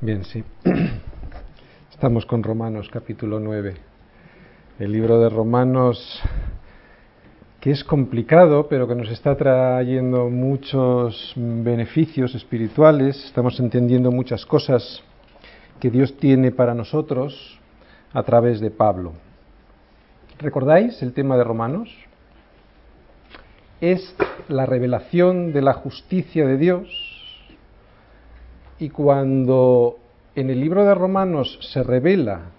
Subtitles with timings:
[0.00, 0.44] Bien, sí.
[1.90, 3.74] Estamos con Romanos capítulo 9.
[4.78, 6.22] El libro de Romanos
[7.58, 13.24] que es complicado, pero que nos está trayendo muchos beneficios espirituales.
[13.24, 15.02] Estamos entendiendo muchas cosas
[15.80, 17.58] que Dios tiene para nosotros
[18.12, 19.14] a través de Pablo.
[20.38, 21.90] ¿Recordáis el tema de Romanos?
[23.80, 24.14] Es
[24.46, 27.07] la revelación de la justicia de Dios
[28.78, 29.98] y cuando
[30.34, 32.50] en el libro de Romanos se revela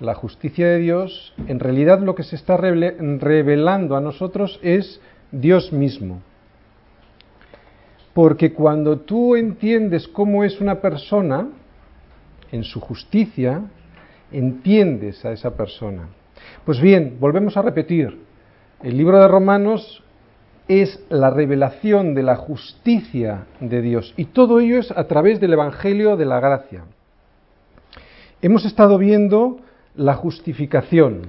[0.00, 5.00] la justicia de Dios, en realidad lo que se está revelando a nosotros es
[5.32, 6.20] Dios mismo.
[8.12, 11.48] Porque cuando tú entiendes cómo es una persona,
[12.52, 13.62] en su justicia,
[14.30, 16.08] entiendes a esa persona.
[16.64, 18.16] Pues bien, volvemos a repetir,
[18.82, 20.03] el libro de Romanos
[20.68, 24.14] es la revelación de la justicia de Dios.
[24.16, 26.84] Y todo ello es a través del Evangelio de la Gracia.
[28.40, 29.58] Hemos estado viendo
[29.94, 31.22] la justificación.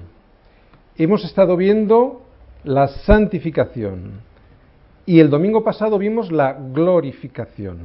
[0.97, 2.21] Hemos estado viendo
[2.63, 4.21] la santificación.
[5.05, 7.79] Y el domingo pasado vimos la glorificación.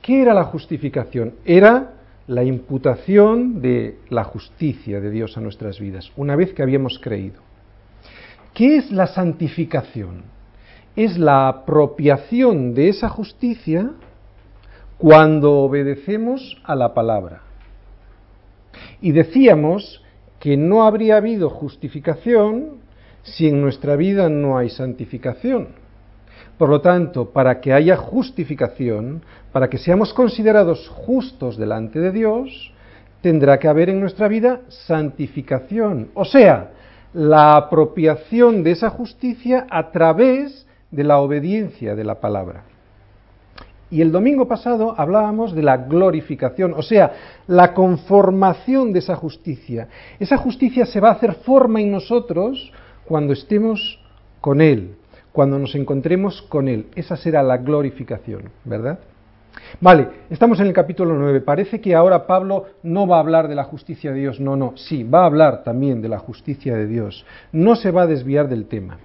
[0.00, 1.34] ¿Qué era la justificación?
[1.44, 1.94] Era
[2.26, 7.40] la imputación de la justicia de Dios a nuestras vidas, una vez que habíamos creído.
[8.54, 10.24] ¿Qué es la santificación?
[10.94, 13.90] Es la apropiación de esa justicia
[14.98, 17.40] cuando obedecemos a la palabra.
[19.00, 20.02] Y decíamos
[20.38, 22.82] que no habría habido justificación
[23.22, 25.68] si en nuestra vida no hay santificación.
[26.58, 32.72] Por lo tanto, para que haya justificación, para que seamos considerados justos delante de Dios,
[33.22, 36.10] tendrá que haber en nuestra vida santificación.
[36.14, 36.72] O sea,
[37.14, 42.64] la apropiación de esa justicia a través de la obediencia de la palabra.
[43.90, 47.12] Y el domingo pasado hablábamos de la glorificación, o sea,
[47.46, 49.88] la conformación de esa justicia.
[50.18, 52.72] Esa justicia se va a hacer forma en nosotros
[53.04, 54.00] cuando estemos
[54.40, 54.96] con Él,
[55.30, 56.86] cuando nos encontremos con Él.
[56.94, 58.98] Esa será la glorificación, ¿verdad?
[59.80, 61.40] Vale, estamos en el capítulo 9.
[61.40, 64.40] Parece que ahora Pablo no va a hablar de la justicia de Dios.
[64.40, 67.24] No, no, sí, va a hablar también de la justicia de Dios.
[67.52, 68.98] No se va a desviar del tema.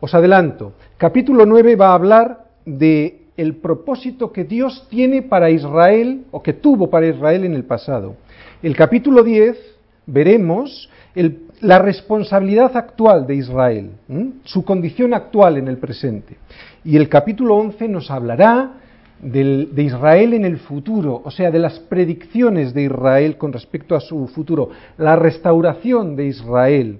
[0.00, 6.24] Os adelanto, capítulo 9 va a hablar de el propósito que Dios tiene para Israel
[6.30, 8.16] o que tuvo para Israel en el pasado.
[8.62, 9.56] El capítulo 10
[10.06, 10.90] veremos
[11.60, 13.90] la responsabilidad actual de Israel,
[14.44, 16.36] su condición actual en el presente.
[16.84, 18.81] Y el capítulo 11 nos hablará
[19.22, 24.00] de Israel en el futuro, o sea, de las predicciones de Israel con respecto a
[24.00, 26.98] su futuro, la restauración de Israel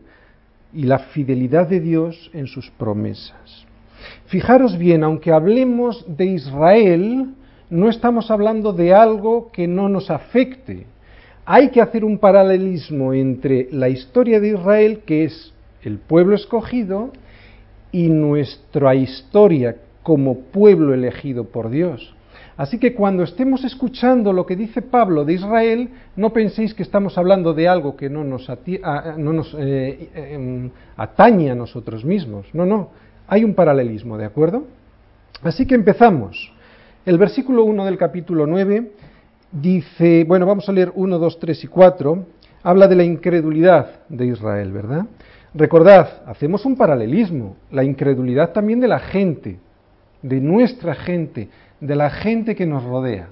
[0.72, 3.66] y la fidelidad de Dios en sus promesas.
[4.26, 7.34] Fijaros bien, aunque hablemos de Israel,
[7.68, 10.86] no estamos hablando de algo que no nos afecte.
[11.44, 15.52] Hay que hacer un paralelismo entre la historia de Israel, que es
[15.82, 17.10] el pueblo escogido,
[17.90, 22.14] y nuestra historia como pueblo elegido por Dios.
[22.56, 27.16] Así que cuando estemos escuchando lo que dice Pablo de Israel, no penséis que estamos
[27.16, 28.48] hablando de algo que no nos,
[29.58, 32.46] eh, em, atañe a nosotros mismos.
[32.52, 32.90] No, no,
[33.26, 34.64] hay un paralelismo, ¿de acuerdo?
[35.42, 36.52] Así que empezamos.
[37.06, 38.92] El versículo 1 del capítulo 9
[39.50, 42.26] dice, bueno, vamos a leer 1, 2, 3 y 4,
[42.62, 45.06] habla de la incredulidad de Israel, ¿verdad?
[45.54, 49.58] Recordad, hacemos un paralelismo, la incredulidad también de la gente,
[50.22, 51.48] de nuestra gente,
[51.80, 53.28] de la gente que nos rodea.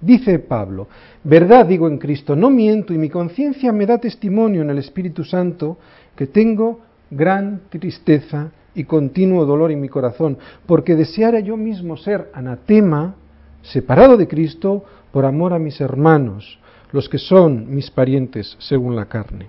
[0.00, 0.88] Dice Pablo,
[1.24, 5.24] verdad digo en Cristo, no miento y mi conciencia me da testimonio en el Espíritu
[5.24, 5.76] Santo
[6.16, 6.80] que tengo
[7.10, 13.16] gran tristeza y continuo dolor en mi corazón, porque deseara yo mismo ser anatema,
[13.62, 16.58] separado de Cristo, por amor a mis hermanos,
[16.92, 19.48] los que son mis parientes según la carne,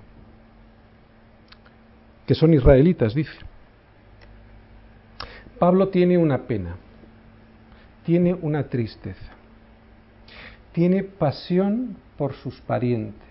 [2.25, 3.50] que son israelitas, dice.
[5.61, 6.75] Pablo tiene una pena,
[8.03, 9.31] tiene una tristeza,
[10.71, 13.21] tiene pasión por sus parientes,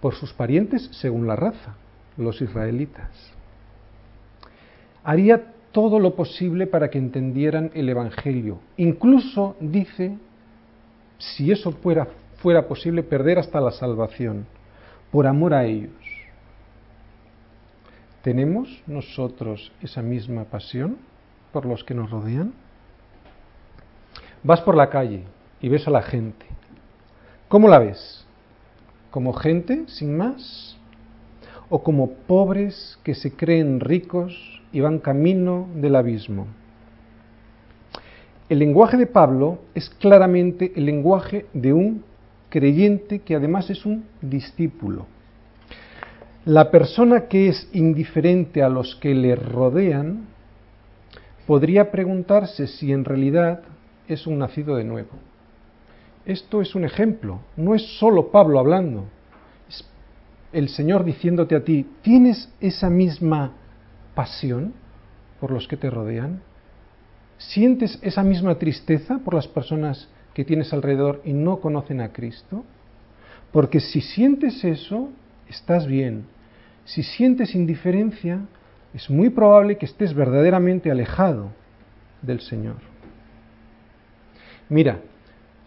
[0.00, 1.74] por sus parientes según la raza,
[2.16, 3.10] los israelitas.
[5.02, 5.42] Haría
[5.72, 8.60] todo lo posible para que entendieran el Evangelio.
[8.76, 10.16] Incluso dice,
[11.18, 12.06] si eso fuera,
[12.36, 14.46] fuera posible, perder hasta la salvación,
[15.10, 16.03] por amor a ellos.
[18.24, 20.96] ¿Tenemos nosotros esa misma pasión
[21.52, 22.54] por los que nos rodean?
[24.42, 25.24] Vas por la calle
[25.60, 26.46] y ves a la gente.
[27.48, 28.26] ¿Cómo la ves?
[29.10, 30.76] ¿Como gente sin más?
[31.68, 36.46] ¿O como pobres que se creen ricos y van camino del abismo?
[38.48, 42.04] el lenguaje de Pablo es claramente el lenguaje de un
[42.50, 45.06] creyente que además es un discípulo.
[46.46, 50.26] La persona que es indiferente a los que le rodean
[51.46, 53.62] podría preguntarse si en realidad
[54.08, 55.12] es un nacido de nuevo.
[56.26, 59.06] Esto es un ejemplo, no es solo Pablo hablando,
[59.70, 59.86] es
[60.52, 63.52] el Señor diciéndote a ti, ¿tienes esa misma
[64.14, 64.74] pasión
[65.40, 66.42] por los que te rodean?
[67.38, 72.64] ¿Sientes esa misma tristeza por las personas que tienes alrededor y no conocen a Cristo?
[73.50, 75.08] Porque si sientes eso,
[75.48, 76.33] estás bien.
[76.84, 78.40] Si sientes indiferencia,
[78.92, 81.50] es muy probable que estés verdaderamente alejado
[82.22, 82.76] del Señor.
[84.68, 85.00] Mira,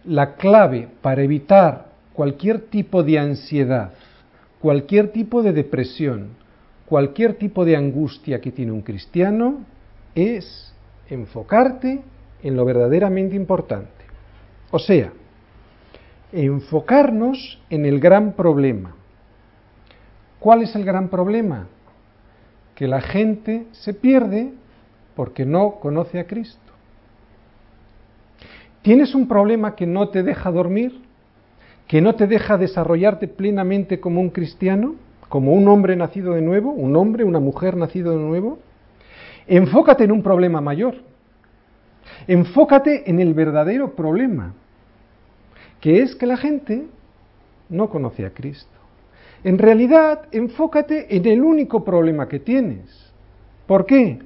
[0.05, 3.93] la clave para evitar cualquier tipo de ansiedad,
[4.59, 6.29] cualquier tipo de depresión,
[6.85, 9.65] cualquier tipo de angustia que tiene un cristiano
[10.15, 10.73] es
[11.09, 12.01] enfocarte
[12.41, 14.05] en lo verdaderamente importante.
[14.71, 15.11] O sea,
[16.31, 18.95] enfocarnos en el gran problema.
[20.39, 21.67] ¿Cuál es el gran problema?
[22.75, 24.53] Que la gente se pierde
[25.15, 26.59] porque no conoce a Cristo.
[28.81, 31.01] ¿Tienes un problema que no te deja dormir?
[31.87, 34.95] ¿Que no te deja desarrollarte plenamente como un cristiano?
[35.27, 36.71] ¿Como un hombre nacido de nuevo?
[36.71, 38.59] ¿Un hombre, una mujer nacido de nuevo?
[39.47, 40.95] Enfócate en un problema mayor.
[42.27, 44.53] Enfócate en el verdadero problema,
[45.81, 46.87] que es que la gente
[47.69, 48.76] no conoce a Cristo.
[49.47, 53.13] En realidad, enfócate en el único problema que tienes.
[53.65, 54.19] ¿Por qué?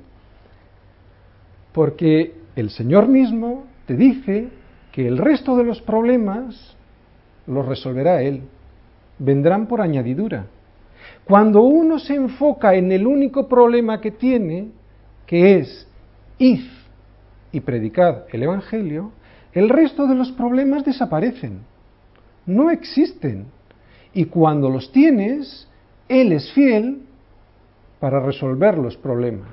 [1.74, 4.48] Porque el Señor mismo te dice
[4.92, 6.76] que el resto de los problemas
[7.46, 8.42] los resolverá Él.
[9.20, 10.48] Vendrán por añadidura.
[11.24, 14.70] Cuando uno se enfoca en el único problema que tiene,
[15.28, 15.88] que es
[16.40, 16.66] id
[17.52, 19.12] y predicad el Evangelio,
[19.54, 21.60] el resto de los problemas desaparecen.
[22.48, 23.61] No existen.
[24.14, 25.68] Y cuando los tienes,
[26.08, 27.04] Él es fiel
[28.00, 29.50] para resolver los problemas.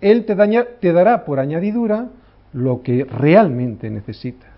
[0.00, 0.34] Él te,
[0.80, 2.08] te dará por añadidura
[2.52, 4.50] lo que realmente necesitas.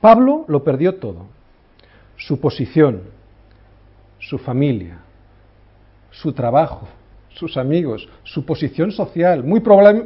[0.00, 1.26] Pablo lo perdió todo.
[2.16, 3.02] Su posición,
[4.18, 4.98] su familia,
[6.10, 6.88] su trabajo,
[7.30, 9.62] sus amigos, su posición social, muy,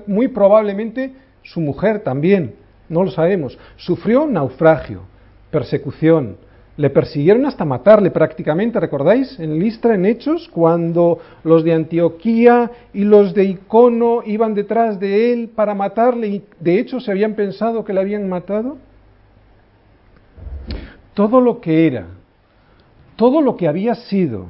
[0.06, 2.55] muy probablemente su mujer también,
[2.88, 3.58] no lo sabemos.
[3.76, 5.02] Sufrió naufragio,
[5.50, 6.37] persecución,
[6.76, 9.38] le persiguieron hasta matarle prácticamente, ¿recordáis?
[9.38, 15.32] En Listra, en Hechos, cuando los de Antioquía y los de Icono iban detrás de
[15.32, 18.76] él para matarle y de hecho se habían pensado que le habían matado.
[21.15, 22.06] Todo lo que era,
[23.15, 24.47] todo lo que había sido,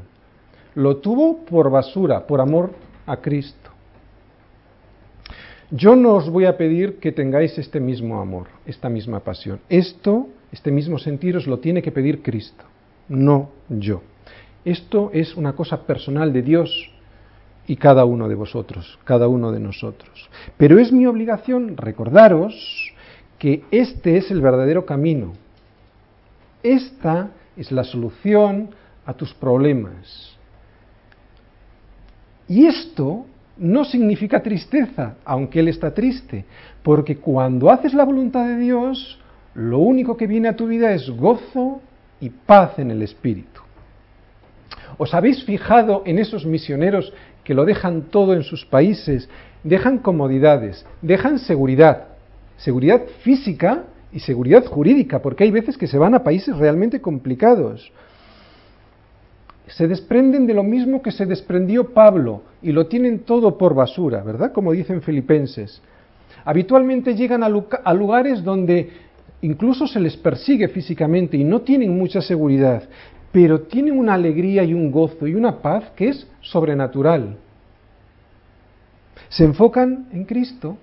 [0.75, 2.71] lo tuvo por basura, por amor
[3.07, 3.71] a Cristo.
[5.71, 9.61] Yo no os voy a pedir que tengáis este mismo amor, esta misma pasión.
[9.69, 12.63] Esto, este mismo sentir, os lo tiene que pedir Cristo,
[13.09, 14.03] no yo.
[14.65, 16.93] Esto es una cosa personal de Dios
[17.67, 20.31] y cada uno de vosotros, cada uno de nosotros.
[20.57, 22.55] Pero es mi obligación recordaros
[23.37, 25.33] que este es el verdadero camino.
[26.63, 28.71] Esta es la solución
[29.05, 30.39] a tus problemas.
[32.47, 36.45] Y esto no significa tristeza, aunque Él está triste,
[36.85, 39.19] porque cuando haces la voluntad de Dios,
[39.55, 41.81] lo único que viene a tu vida es gozo
[42.21, 43.61] y paz en el Espíritu.
[44.99, 49.29] ¿Os habéis fijado en esos misioneros que lo dejan todo en sus países?
[49.63, 52.09] Dejan comodidades, dejan seguridad,
[52.57, 57.93] seguridad física y seguridad jurídica, porque hay veces que se van a países realmente complicados
[59.67, 64.23] se desprenden de lo mismo que se desprendió Pablo y lo tienen todo por basura,
[64.23, 64.53] ¿verdad?
[64.53, 65.81] Como dicen filipenses.
[66.45, 67.49] Habitualmente llegan a,
[67.95, 68.91] lugares donde
[69.45, 72.83] incluso se les persigue físicamente y no tienen mucha seguridad,
[73.31, 77.37] pero tienen una alegría y un gozo y una paz que es sobrenatural.
[79.29, 80.79] Se enfocan en Cristo.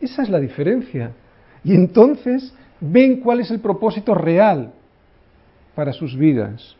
[0.00, 1.12] Esa es la diferencia.
[1.62, 4.72] Y entonces ven cuál es el propósito real
[5.74, 6.76] para sus vidas.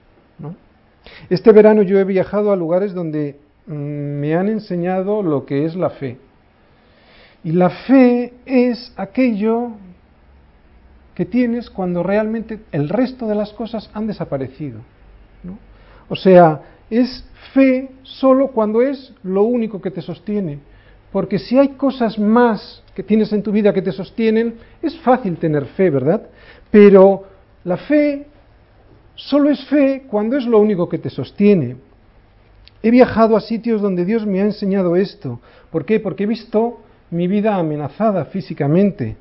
[1.28, 5.76] Este verano yo he viajado a lugares donde mm, me han enseñado lo que es
[5.76, 6.16] la fe.
[7.42, 9.73] Y la fe es aquello
[11.14, 14.80] que tienes cuando realmente el resto de las cosas han desaparecido.
[16.09, 20.59] O sea, es fe solo cuando es lo único que te sostiene.
[21.12, 25.37] Porque si hay cosas más que tienes en tu vida que te sostienen, es fácil
[25.37, 26.23] tener fe, ¿verdad?
[26.71, 27.25] Pero
[27.62, 28.26] la fe
[29.16, 31.76] Solo es fe cuando es lo único que te sostiene.
[32.83, 35.40] He viajado a sitios donde Dios me ha enseñado esto.
[35.71, 36.00] ¿Por qué?
[36.00, 36.80] Porque he visto
[37.11, 39.16] mi vida amenazada físicamente,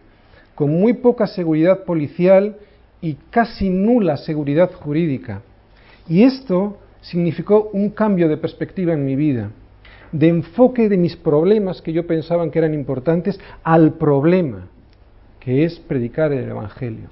[0.56, 2.58] con muy poca seguridad policial
[3.02, 5.42] y casi nula seguridad jurídica.
[6.08, 9.52] Y esto significó un cambio de perspectiva en mi vida,
[10.12, 14.68] de enfoque de mis problemas que yo pensaba que eran importantes al problema,
[15.40, 17.10] que es predicar el Evangelio.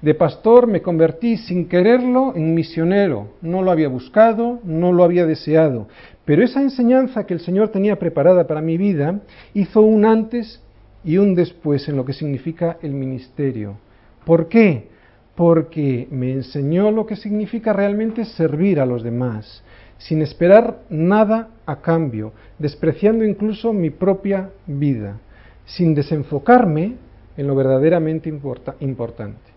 [0.00, 3.30] De pastor me convertí sin quererlo en misionero.
[3.42, 5.88] No lo había buscado, no lo había deseado.
[6.24, 9.20] Pero esa enseñanza que el Señor tenía preparada para mi vida
[9.54, 10.62] hizo un antes
[11.04, 13.76] y un después en lo que significa el ministerio.
[14.24, 14.88] ¿Por qué?
[15.34, 19.62] Porque me enseñó lo que significa realmente servir a los demás,
[19.98, 25.18] sin esperar nada a cambio, despreciando incluso mi propia vida,
[25.64, 26.96] sin desenfocarme
[27.36, 28.28] en lo verdaderamente
[28.80, 29.48] importante.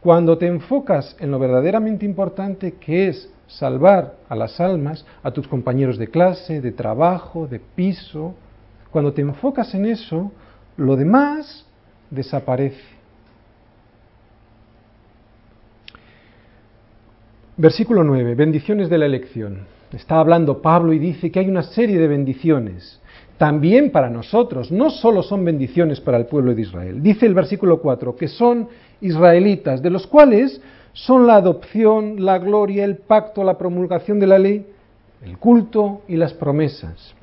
[0.00, 5.48] Cuando te enfocas en lo verdaderamente importante que es salvar a las almas, a tus
[5.48, 8.34] compañeros de clase, de trabajo, de piso,
[8.96, 10.32] cuando te enfocas en eso,
[10.78, 11.66] lo demás
[12.10, 12.80] desaparece.
[17.58, 19.66] Versículo 9, bendiciones de la elección.
[19.92, 22.98] Está hablando Pablo y dice que hay una serie de bendiciones
[23.36, 27.02] también para nosotros, no solo son bendiciones para el pueblo de Israel.
[27.02, 28.66] Dice el versículo 4 que son
[29.02, 30.58] israelitas, de los cuales
[30.94, 34.66] son la adopción, la gloria, el pacto, la promulgación de la ley,
[35.22, 37.14] el culto y las promesas.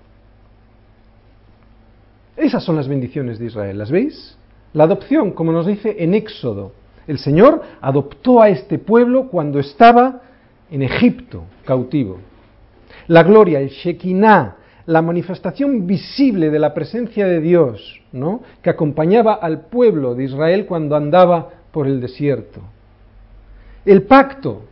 [2.35, 4.37] Esas son las bendiciones de Israel, ¿las veis?
[4.73, 6.71] La adopción, como nos dice en Éxodo,
[7.05, 10.21] el Señor adoptó a este pueblo cuando estaba
[10.71, 12.19] en Egipto, cautivo.
[13.07, 18.41] La gloria, el Shekinah, la manifestación visible de la presencia de Dios, ¿no?
[18.61, 22.61] que acompañaba al pueblo de Israel cuando andaba por el desierto.
[23.85, 24.63] El pacto,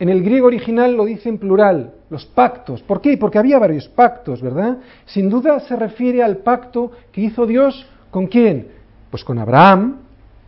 [0.00, 2.82] en el griego original lo dice en plural, los pactos.
[2.82, 3.16] ¿Por qué?
[3.16, 4.78] Porque había varios pactos, ¿verdad?
[5.04, 8.66] Sin duda se refiere al pacto que hizo Dios con quién?
[9.10, 9.98] Pues con Abraham,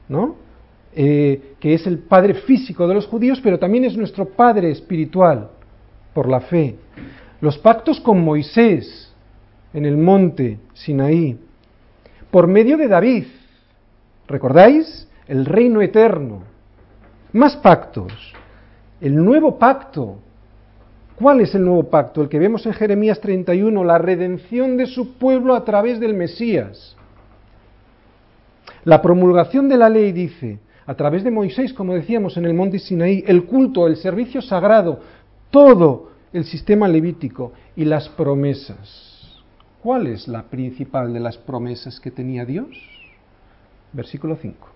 [0.08, 0.34] ¿no?
[0.94, 5.50] Eh, que es el padre físico de los judíos, pero también es nuestro padre espiritual
[6.12, 6.76] por la fe
[7.42, 9.12] los pactos con Moisés
[9.74, 11.36] en el monte Sinaí,
[12.30, 13.24] por medio de David,
[14.28, 15.08] ¿recordáis?
[15.26, 16.44] El reino eterno.
[17.32, 18.32] Más pactos.
[19.02, 20.18] El nuevo pacto.
[21.16, 22.22] ¿Cuál es el nuevo pacto?
[22.22, 26.96] El que vemos en Jeremías 31, la redención de su pueblo a través del Mesías.
[28.84, 32.78] La promulgación de la ley dice, a través de Moisés, como decíamos en el monte
[32.78, 35.00] Sinaí, el culto, el servicio sagrado,
[35.50, 39.42] todo el sistema levítico y las promesas.
[39.82, 42.68] ¿Cuál es la principal de las promesas que tenía Dios?
[43.92, 44.68] Versículo 5.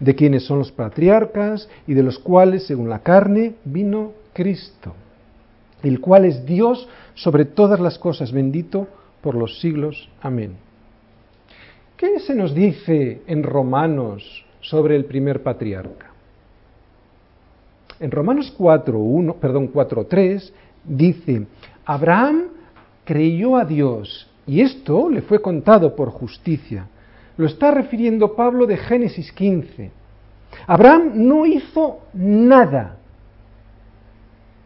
[0.00, 4.94] De quienes son los patriarcas y de los cuales, según la carne, vino Cristo,
[5.82, 8.88] el cual es Dios sobre todas las cosas, bendito
[9.20, 10.08] por los siglos.
[10.20, 10.56] Amén.
[11.96, 16.12] ¿Qué se nos dice en Romanos sobre el primer patriarca?
[17.98, 20.52] En Romanos 4, 1, perdón, 4, 3
[20.84, 21.46] dice,
[21.86, 22.48] Abraham
[23.04, 26.86] creyó a Dios y esto le fue contado por justicia.
[27.36, 29.90] Lo está refiriendo Pablo de Génesis 15.
[30.66, 32.96] Abraham no hizo nada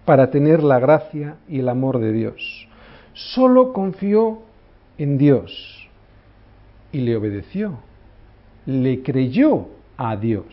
[0.04, 2.68] para tener la gracia y el amor de Dios.
[3.12, 4.42] Solo confió
[4.98, 5.88] en Dios
[6.92, 7.78] y le obedeció.
[8.66, 10.46] Le creyó a Dios.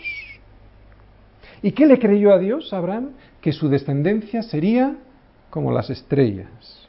[1.61, 3.11] ¿Y qué le creyó a Dios, Abraham?
[3.41, 4.95] Que su descendencia sería
[5.49, 6.87] como las estrellas.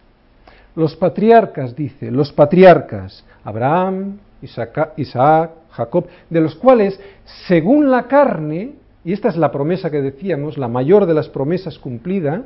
[0.75, 7.00] Los patriarcas, dice, los patriarcas, Abraham, Isaac, Jacob, de los cuales,
[7.47, 11.78] según la carne, y esta es la promesa que decíamos, la mayor de las promesas
[11.78, 12.45] cumplida,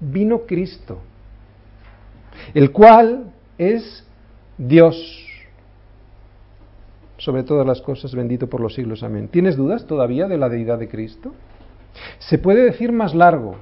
[0.00, 0.98] vino Cristo,
[2.54, 4.04] el cual es
[4.58, 5.26] Dios
[7.18, 9.02] sobre todas las cosas, bendito por los siglos.
[9.02, 9.28] Amén.
[9.28, 11.32] ¿Tienes dudas todavía de la deidad de Cristo?
[12.18, 13.56] Se puede decir más largo,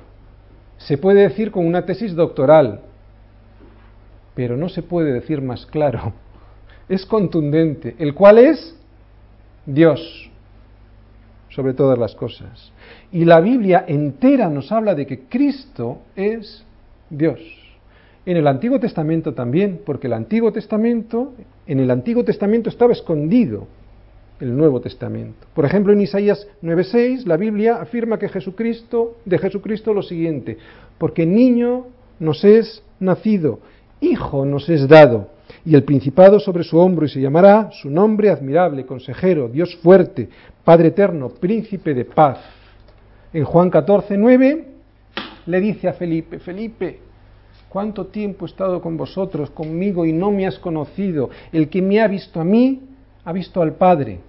[0.76, 2.80] se puede decir con una tesis doctoral,
[4.34, 6.12] pero no se puede decir más claro.
[6.88, 8.76] Es contundente, el cual es
[9.66, 10.30] Dios
[11.48, 12.72] sobre todas las cosas.
[13.12, 16.64] Y la Biblia entera nos habla de que Cristo es
[17.10, 17.40] Dios.
[18.26, 21.34] En el Antiguo Testamento también, porque el Antiguo Testamento
[21.66, 23.66] en el Antiguo Testamento estaba escondido
[24.40, 25.46] el Nuevo Testamento.
[25.54, 30.58] Por ejemplo, en Isaías 9:6 la Biblia afirma que Jesucristo, de Jesucristo lo siguiente,
[30.98, 31.86] porque niño
[32.18, 33.60] nos es nacido,
[34.00, 35.28] hijo nos es dado,
[35.64, 40.28] y el principado sobre su hombro y se llamará su nombre admirable, consejero, Dios fuerte,
[40.64, 42.38] Padre eterno, príncipe de paz.
[43.32, 44.64] En Juan 14:9
[45.46, 47.00] le dice a Felipe, Felipe,
[47.74, 51.30] ¿Cuánto tiempo he estado con vosotros, conmigo, y no me has conocido?
[51.50, 52.82] El que me ha visto a mí,
[53.24, 54.20] ha visto al Padre.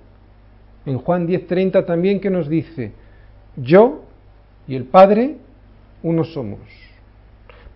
[0.83, 2.93] En Juan 10:30 también que nos dice,
[3.55, 4.01] yo
[4.67, 5.35] y el Padre,
[6.01, 6.59] uno somos.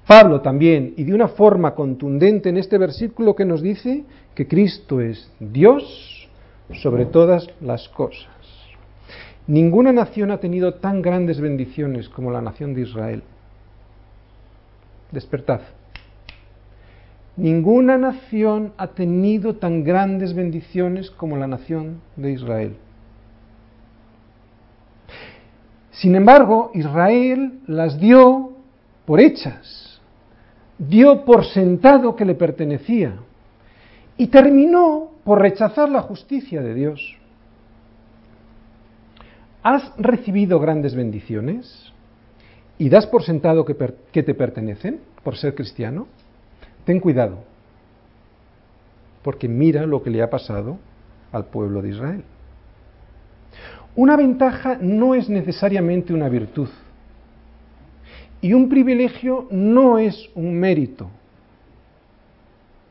[0.10, 5.02] Pablo también, y de una forma contundente en este versículo que nos dice que Cristo
[5.02, 6.28] es Dios
[6.82, 8.26] sobre todas las cosas.
[9.46, 13.22] Ninguna nación ha tenido tan grandes bendiciones como la nación de Israel.
[15.12, 15.62] Despertad.
[17.38, 22.78] Ninguna nación ha tenido tan grandes bendiciones como la nación de Israel.
[25.92, 28.54] Sin embargo, Israel las dio
[29.06, 29.89] por hechas
[30.80, 33.16] dio por sentado que le pertenecía
[34.18, 37.18] y terminó por rechazar la justicia de Dios.
[39.62, 41.94] ¿Has recibido grandes bendiciones
[42.78, 43.76] y das por sentado que,
[44.12, 46.08] que, te pertenecen por ser cristiano?
[46.86, 47.44] Ten cuidado,
[49.22, 50.78] porque mira lo que le ha pasado
[51.34, 52.24] al pueblo de Israel.
[53.96, 56.70] Una ventaja no es necesariamente una virtud.
[58.42, 61.10] Y un privilegio no es un mérito.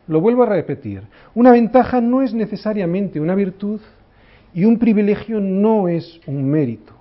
[0.06, 1.02] Lo vuelvo a repetir.
[1.34, 3.80] Una ventaja no es necesariamente una virtud
[4.54, 6.92] y un privilegio no es un mérito.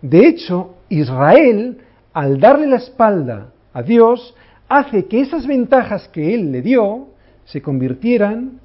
[0.00, 1.78] De hecho, Israel,
[2.12, 4.34] al darle la espalda a Dios,
[4.68, 7.08] hace que esas ventajas que Él le dio
[7.44, 8.60] se convirtieran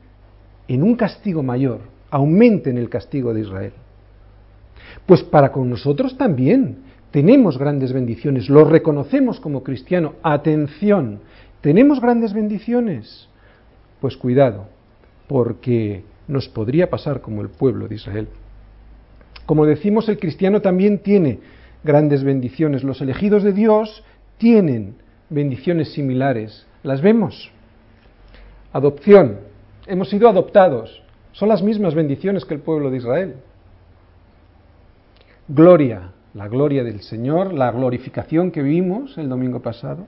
[0.68, 3.74] en un castigo mayor, aumenten el castigo de Israel.
[5.06, 6.78] Pues para con nosotros también,
[7.14, 10.16] tenemos grandes bendiciones, lo reconocemos como cristiano.
[10.24, 11.20] Atención,
[11.62, 13.30] ¿tenemos grandes bendiciones?
[14.02, 14.66] Pues cuidado,
[15.28, 18.30] porque nos podría pasar como el pueblo de Israel.
[19.46, 21.40] Como decimos, el cristiano también tiene
[21.84, 22.84] grandes bendiciones.
[22.84, 24.04] Los elegidos de Dios
[24.40, 24.96] tienen
[25.30, 26.66] bendiciones similares.
[26.82, 27.52] ¿Las vemos?
[28.72, 29.38] Adopción.
[29.86, 31.04] Hemos sido adoptados.
[31.32, 33.36] Son las mismas bendiciones que el pueblo de Israel.
[35.48, 40.08] Gloria la gloria del Señor, la glorificación que vimos el domingo pasado.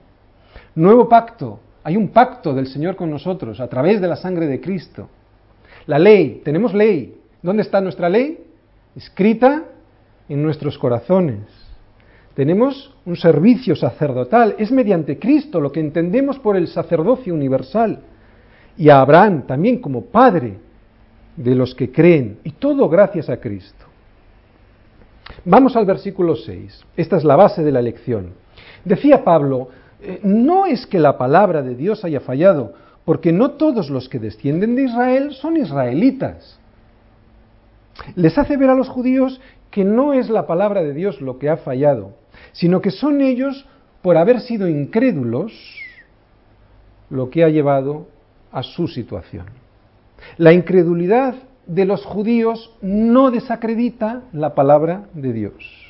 [0.74, 4.60] Nuevo pacto, hay un pacto del Señor con nosotros a través de la sangre de
[4.60, 5.08] Cristo.
[5.86, 7.16] La ley, tenemos ley.
[7.42, 8.44] ¿Dónde está nuestra ley?
[8.96, 9.64] Escrita
[10.28, 11.40] en nuestros corazones.
[12.34, 18.00] Tenemos un servicio sacerdotal, es mediante Cristo lo que entendemos por el sacerdocio universal.
[18.76, 20.58] Y a Abraham también como padre
[21.36, 23.85] de los que creen, y todo gracias a Cristo.
[25.44, 26.84] Vamos al versículo 6.
[26.96, 28.32] Esta es la base de la lección.
[28.84, 29.68] Decía Pablo,
[30.00, 34.18] eh, no es que la palabra de Dios haya fallado, porque no todos los que
[34.18, 36.58] descienden de Israel son israelitas.
[38.14, 41.48] Les hace ver a los judíos que no es la palabra de Dios lo que
[41.48, 42.12] ha fallado,
[42.52, 43.66] sino que son ellos,
[44.02, 45.52] por haber sido incrédulos,
[47.10, 48.06] lo que ha llevado
[48.52, 49.46] a su situación.
[50.36, 51.34] La incredulidad
[51.66, 55.86] de los judíos no desacredita la palabra de Dios.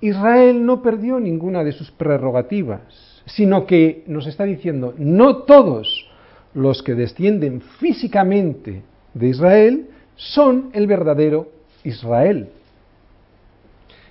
[0.00, 6.08] Israel no perdió ninguna de sus prerrogativas, sino que nos está diciendo, no todos
[6.54, 8.82] los que descienden físicamente
[9.14, 11.50] de Israel son el verdadero
[11.84, 12.48] Israel.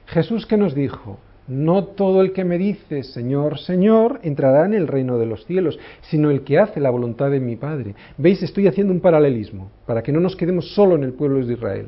[0.08, 4.88] Jesús que nos dijo, no todo el que me dice Señor, Señor entrará en el
[4.88, 7.96] reino de los cielos, sino el que hace la voluntad de mi Padre.
[8.18, 8.44] ¿Veis?
[8.44, 11.88] Estoy haciendo un paralelismo para que no nos quedemos solo en el pueblo de Israel.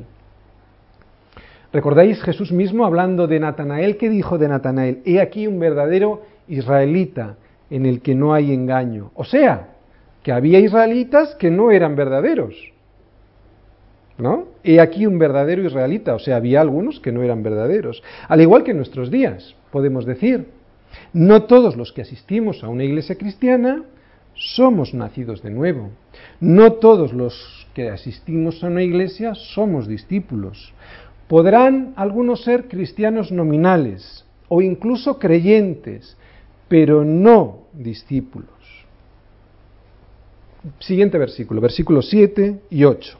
[1.71, 3.97] ¿Recordáis Jesús mismo hablando de Natanael?
[3.97, 5.01] ¿Qué dijo de Natanael?
[5.05, 7.35] He aquí un verdadero israelita
[7.69, 9.11] en el que no hay engaño.
[9.13, 9.75] O sea,
[10.23, 12.55] que había israelitas que no eran verdaderos.
[14.19, 14.48] ¿no?
[14.63, 18.03] He aquí un verdadero israelita, o sea, había algunos que no eran verdaderos.
[18.27, 20.47] Al igual que en nuestros días, podemos decir,
[21.13, 23.83] no todos los que asistimos a una iglesia cristiana
[24.33, 25.89] somos nacidos de nuevo.
[26.39, 30.73] No todos los que asistimos a una iglesia somos discípulos.
[31.27, 36.17] Podrán algunos ser cristianos nominales o incluso creyentes,
[36.67, 38.49] pero no discípulos.
[40.79, 43.19] Siguiente versículo, versículos 7 y 8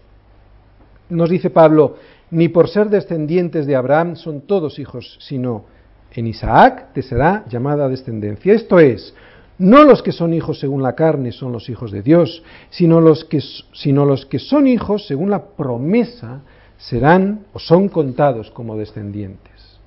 [1.10, 1.98] nos dice Pablo,
[2.32, 5.66] ni por ser descendientes de Abraham son todos hijos, sino
[6.12, 8.54] en Isaac te será llamada descendencia.
[8.54, 9.14] Esto es,
[9.58, 13.26] no los que son hijos según la carne son los hijos de Dios, sino los
[13.26, 13.42] que,
[13.74, 16.42] sino los que son hijos según la promesa
[16.78, 19.80] serán o son contados como descendientes.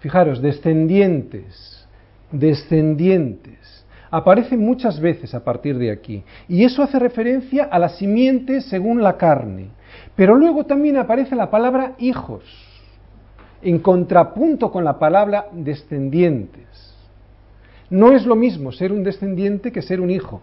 [0.00, 1.86] Fijaros, descendientes,
[2.30, 3.86] descendientes.
[4.10, 6.22] Aparece muchas veces a partir de aquí.
[6.46, 9.70] Y eso hace referencia a la simiente según la carne.
[10.16, 12.42] Pero luego también aparece la palabra hijos,
[13.62, 16.94] en contrapunto con la palabra descendientes.
[17.90, 20.40] No es lo mismo ser un descendiente que ser un hijo.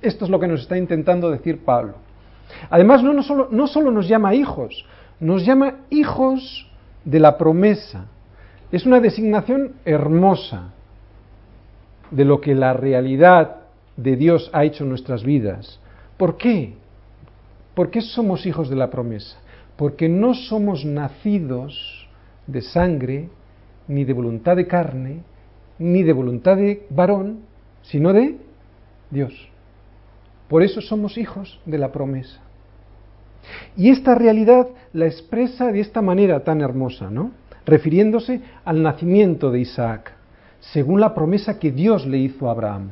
[0.00, 1.94] Esto es lo que nos está intentando decir Pablo.
[2.70, 4.84] Además, no, no, solo, no solo nos llama hijos,
[5.20, 6.70] nos llama hijos
[7.04, 8.06] de la promesa.
[8.70, 10.72] Es una designación hermosa
[12.10, 13.56] de lo que la realidad
[13.96, 15.80] de Dios ha hecho en nuestras vidas.
[16.16, 16.74] ¿Por qué?
[17.78, 19.38] ¿Por qué somos hijos de la promesa?
[19.76, 22.08] Porque no somos nacidos
[22.44, 23.28] de sangre,
[23.86, 25.22] ni de voluntad de carne,
[25.78, 27.42] ni de voluntad de varón,
[27.82, 28.36] sino de
[29.12, 29.32] Dios.
[30.48, 32.40] Por eso somos hijos de la promesa.
[33.76, 37.30] Y esta realidad la expresa de esta manera tan hermosa, ¿no?
[37.64, 40.14] Refiriéndose al nacimiento de Isaac,
[40.58, 42.90] según la promesa que Dios le hizo a Abraham.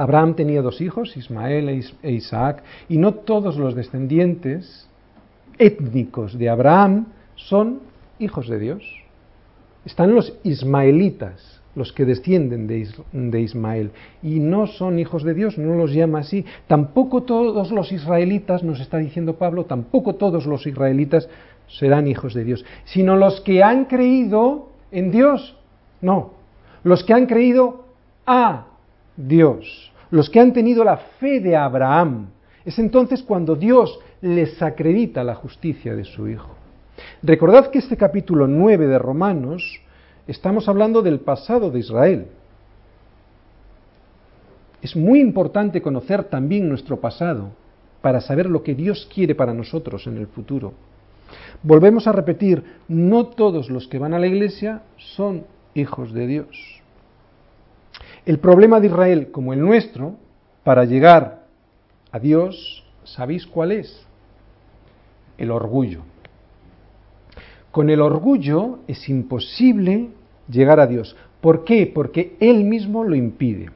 [0.00, 4.88] Abraham tenía dos hijos, Ismael e, e Isaac, y no todos los descendientes
[5.58, 7.80] étnicos de Abraham son
[8.18, 8.82] hijos de Dios.
[9.84, 13.90] Están los ismaelitas, los que descienden de, Ismael,
[14.22, 16.46] y no son hijos de Dios, no los llama así.
[16.66, 21.28] Tampoco todos los israelitas, nos está diciendo Pablo, tampoco todos los israelitas
[21.68, 25.56] serán hijos de Dios, sino los que han creído en Dios.
[26.00, 26.32] No,
[26.84, 27.84] los que han creído
[28.26, 28.66] a
[29.16, 32.28] Dios, los que han tenido la fe de Abraham.
[32.64, 36.54] Es entonces cuando Dios les acredita la justicia de su Hijo.
[37.22, 39.80] Recordad que este capítulo 9 de Romanos
[40.26, 42.26] estamos hablando del pasado de Israel.
[44.82, 47.50] Es muy importante conocer también nuestro pasado
[48.00, 50.72] para saber lo que Dios quiere para nosotros en el futuro.
[51.62, 55.44] Volvemos a repetir, no todos los que van a la iglesia son
[55.74, 56.79] hijos de Dios.
[58.30, 60.14] El problema de Israel, como el nuestro,
[60.62, 61.46] para llegar
[62.12, 64.06] a Dios, ¿sabéis cuál es?
[65.36, 66.02] El orgullo.
[67.72, 70.10] Con el orgullo es imposible
[70.48, 71.16] llegar a Dios.
[71.40, 71.90] ¿Por qué?
[71.92, 73.70] Porque Él mismo lo impide.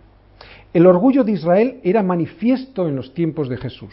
[0.73, 3.93] El orgullo de Israel era manifiesto en los tiempos de Jesús.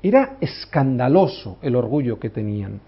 [0.00, 2.78] Era escandaloso el orgullo que tenían.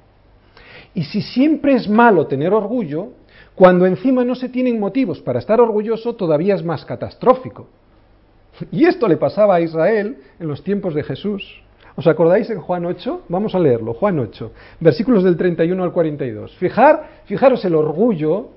[0.95, 3.15] Y si siempre es malo tener orgullo,
[3.55, 7.69] cuando encima no se tienen motivos para estar orgulloso, todavía es más catastrófico.
[8.71, 11.63] Y esto le pasaba a Israel en los tiempos de Jesús.
[11.97, 13.23] ¿Os acordáis en Juan 8?
[13.29, 16.57] Vamos a leerlo, Juan 8, versículos del 31 al 42.
[16.57, 18.49] Fijar, fijaros el orgullo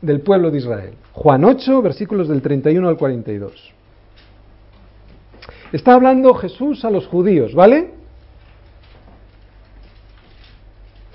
[0.00, 0.94] del pueblo de Israel.
[1.12, 3.72] Juan 8, versículos del 31 al 42.
[5.72, 7.92] Está hablando Jesús a los judíos, ¿vale?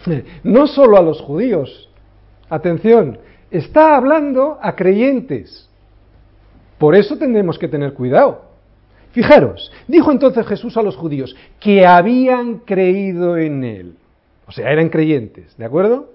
[0.43, 1.89] No solo a los judíos,
[2.49, 3.19] atención,
[3.51, 5.69] está hablando a creyentes.
[6.77, 8.45] Por eso tendremos que tener cuidado.
[9.11, 13.95] Fijaros, dijo entonces Jesús a los judíos que habían creído en Él.
[14.45, 16.09] O sea, eran creyentes, ¿de acuerdo?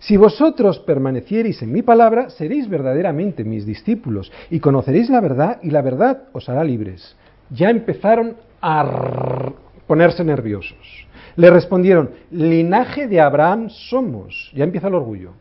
[0.00, 5.70] Si vosotros permaneciereis en mi palabra, seréis verdaderamente mis discípulos y conoceréis la verdad y
[5.70, 7.16] la verdad os hará libres.
[7.50, 9.52] Ya empezaron a
[9.86, 11.06] ponerse nerviosos.
[11.36, 14.50] Le respondieron, linaje de Abraham somos.
[14.54, 15.32] Ya empieza el orgullo.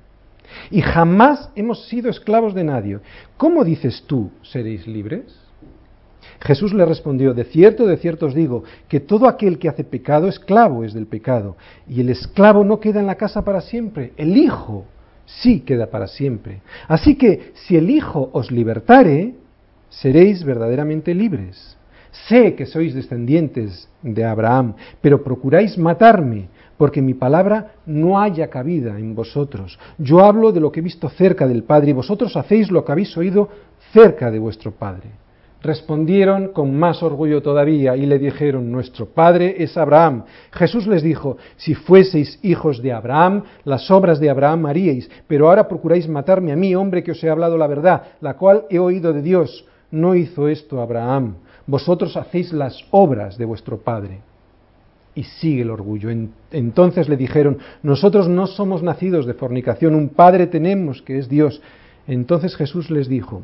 [0.71, 2.99] Y jamás hemos sido esclavos de nadie.
[3.37, 5.47] ¿Cómo dices tú, seréis libres?
[6.41, 10.27] Jesús le respondió, de cierto, de cierto os digo, que todo aquel que hace pecado,
[10.27, 11.57] esclavo es del pecado.
[11.87, 14.85] Y el esclavo no queda en la casa para siempre, el Hijo
[15.25, 16.61] sí queda para siempre.
[16.87, 19.35] Así que si el Hijo os libertare,
[19.89, 21.77] seréis verdaderamente libres.
[22.27, 28.99] Sé que sois descendientes de Abraham, pero procuráis matarme, porque mi palabra no haya cabida
[28.99, 29.79] en vosotros.
[29.97, 32.91] Yo hablo de lo que he visto cerca del Padre, y vosotros hacéis lo que
[32.91, 33.49] habéis oído
[33.91, 35.09] cerca de vuestro Padre.
[35.61, 40.23] Respondieron con más orgullo todavía y le dijeron, nuestro padre es Abraham.
[40.51, 45.67] Jesús les dijo, si fueseis hijos de Abraham, las obras de Abraham haríais, pero ahora
[45.67, 49.13] procuráis matarme a mí, hombre que os he hablado la verdad, la cual he oído
[49.13, 49.65] de Dios.
[49.89, 51.37] No hizo esto Abraham.
[51.65, 54.21] Vosotros hacéis las obras de vuestro padre.
[55.17, 56.11] Y sigue el orgullo.
[56.51, 61.59] Entonces le dijeron, nosotros no somos nacidos de fornicación, un padre tenemos que es Dios.
[62.05, 63.41] Entonces Jesús les dijo,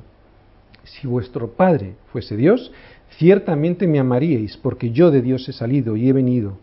[0.84, 2.72] si vuestro Padre fuese Dios,
[3.18, 6.60] ciertamente me amaríais, porque yo de Dios he salido y he venido,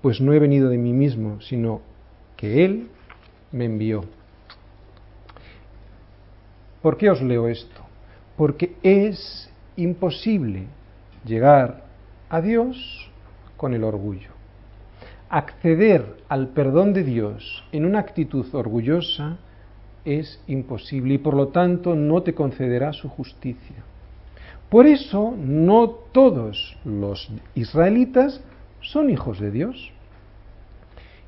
[0.00, 1.82] pues no he venido de mí mismo, sino
[2.38, 2.88] que Él
[3.52, 4.02] me envió.
[6.80, 7.82] ¿Por qué os leo esto?
[8.38, 10.68] Porque es imposible
[11.26, 11.84] llegar
[12.30, 13.10] a Dios
[13.58, 14.33] con el orgullo.
[15.28, 19.38] Acceder al perdón de Dios en una actitud orgullosa
[20.04, 23.76] es imposible y por lo tanto no te concederá su justicia.
[24.68, 28.40] Por eso no todos los israelitas
[28.80, 29.92] son hijos de Dios.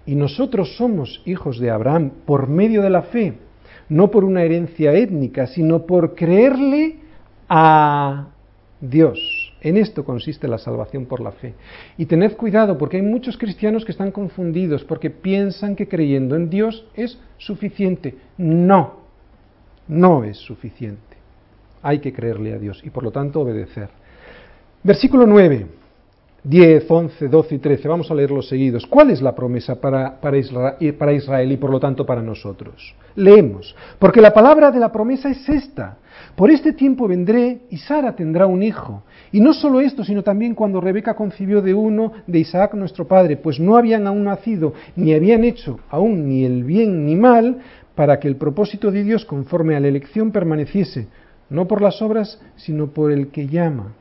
[0.04, 3.34] Y nosotros somos hijos de Abraham por medio de la fe,
[3.88, 6.96] no por una herencia étnica, sino por creerle
[7.48, 8.28] a
[8.80, 9.18] Dios.
[9.60, 11.54] En esto consiste la salvación por la fe.
[11.96, 16.50] Y tened cuidado porque hay muchos cristianos que están confundidos porque piensan que creyendo en
[16.50, 18.14] Dios es suficiente.
[18.36, 19.00] No,
[19.88, 21.00] no es suficiente.
[21.82, 23.88] Hay que creerle a Dios y por lo tanto obedecer.
[24.82, 25.66] Versículo 9.
[26.48, 27.88] 10, 11, 12 y 13.
[27.88, 28.86] Vamos a leerlos seguidos.
[28.86, 32.94] ¿Cuál es la promesa para, para, Israel, y por lo tanto para nosotros?
[33.16, 33.74] Leemos.
[33.98, 35.98] Porque la palabra de la promesa es esta.
[36.36, 39.02] Por este tiempo vendré y Sara tendrá un hijo.
[39.32, 43.36] Y no solo esto, sino también cuando Rebeca concibió de uno de Isaac nuestro padre,
[43.36, 47.58] pues no habían aún nacido, ni habían hecho aún ni el bien ni mal,
[47.96, 51.08] para que el propósito de Dios conforme a la elección permaneciese,
[51.50, 53.94] no por las obras, sino por el que llama.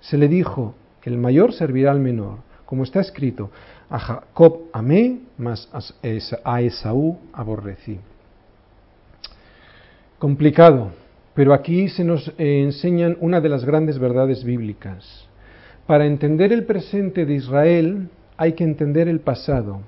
[0.00, 0.74] Se le dijo,
[1.08, 3.50] el mayor servirá al menor, como está escrito,
[3.88, 5.68] a Jacob amé, mas
[6.44, 7.98] a Esaú aborrecí.
[10.18, 10.92] Complicado,
[11.34, 15.26] pero aquí se nos eh, enseñan una de las grandes verdades bíblicas.
[15.86, 19.80] Para entender el presente de Israel hay que entender el pasado.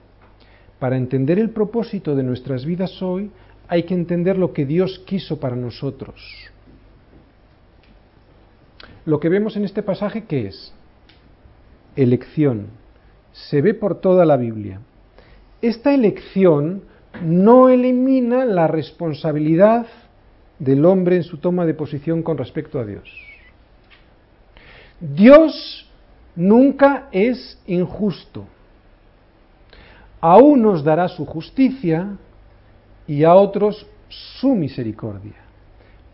[0.78, 3.30] Para entender el propósito de nuestras vidas hoy
[3.68, 6.20] hay que entender lo que Dios quiso para nosotros.
[9.04, 10.74] Lo que vemos en este pasaje, ¿qué es?
[11.96, 12.68] Elección.
[13.32, 14.80] Se ve por toda la Biblia.
[15.60, 16.82] Esta elección
[17.22, 19.86] no elimina la responsabilidad
[20.58, 23.10] del hombre en su toma de posición con respecto a Dios.
[25.00, 25.90] Dios
[26.36, 28.46] nunca es injusto.
[30.20, 32.16] A unos dará su justicia
[33.08, 35.34] y a otros su misericordia.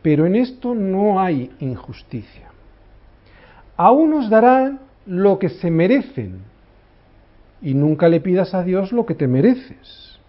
[0.01, 2.49] Pero en esto no hay injusticia.
[3.77, 6.43] A unos dará lo que se merecen.
[7.61, 10.21] Y nunca le pidas a Dios lo que te mereces,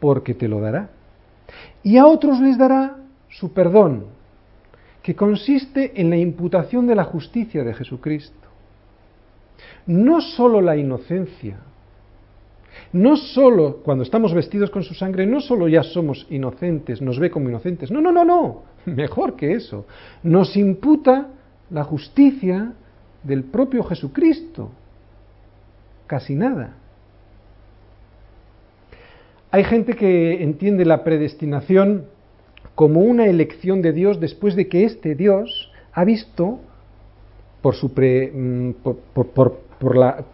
[0.00, 0.90] porque te lo dará.
[1.84, 2.96] Y a otros les dará
[3.28, 4.06] su perdón,
[5.02, 8.48] que consiste en la imputación de la justicia de Jesucristo.
[9.86, 11.58] No sólo la inocencia,
[12.92, 17.30] no sólo cuando estamos vestidos con su sangre, no sólo ya somos inocentes, nos ve
[17.30, 19.86] como inocentes, no, no, no, no, mejor que eso,
[20.22, 21.28] nos imputa
[21.70, 22.74] la justicia
[23.22, 24.70] del propio Jesucristo.
[26.06, 26.76] Casi nada.
[29.50, 32.06] Hay gente que entiende la predestinación
[32.74, 36.60] como una elección de Dios después de que este Dios ha visto,
[37.60, 38.70] por, su mm,
[39.12, 40.24] por, la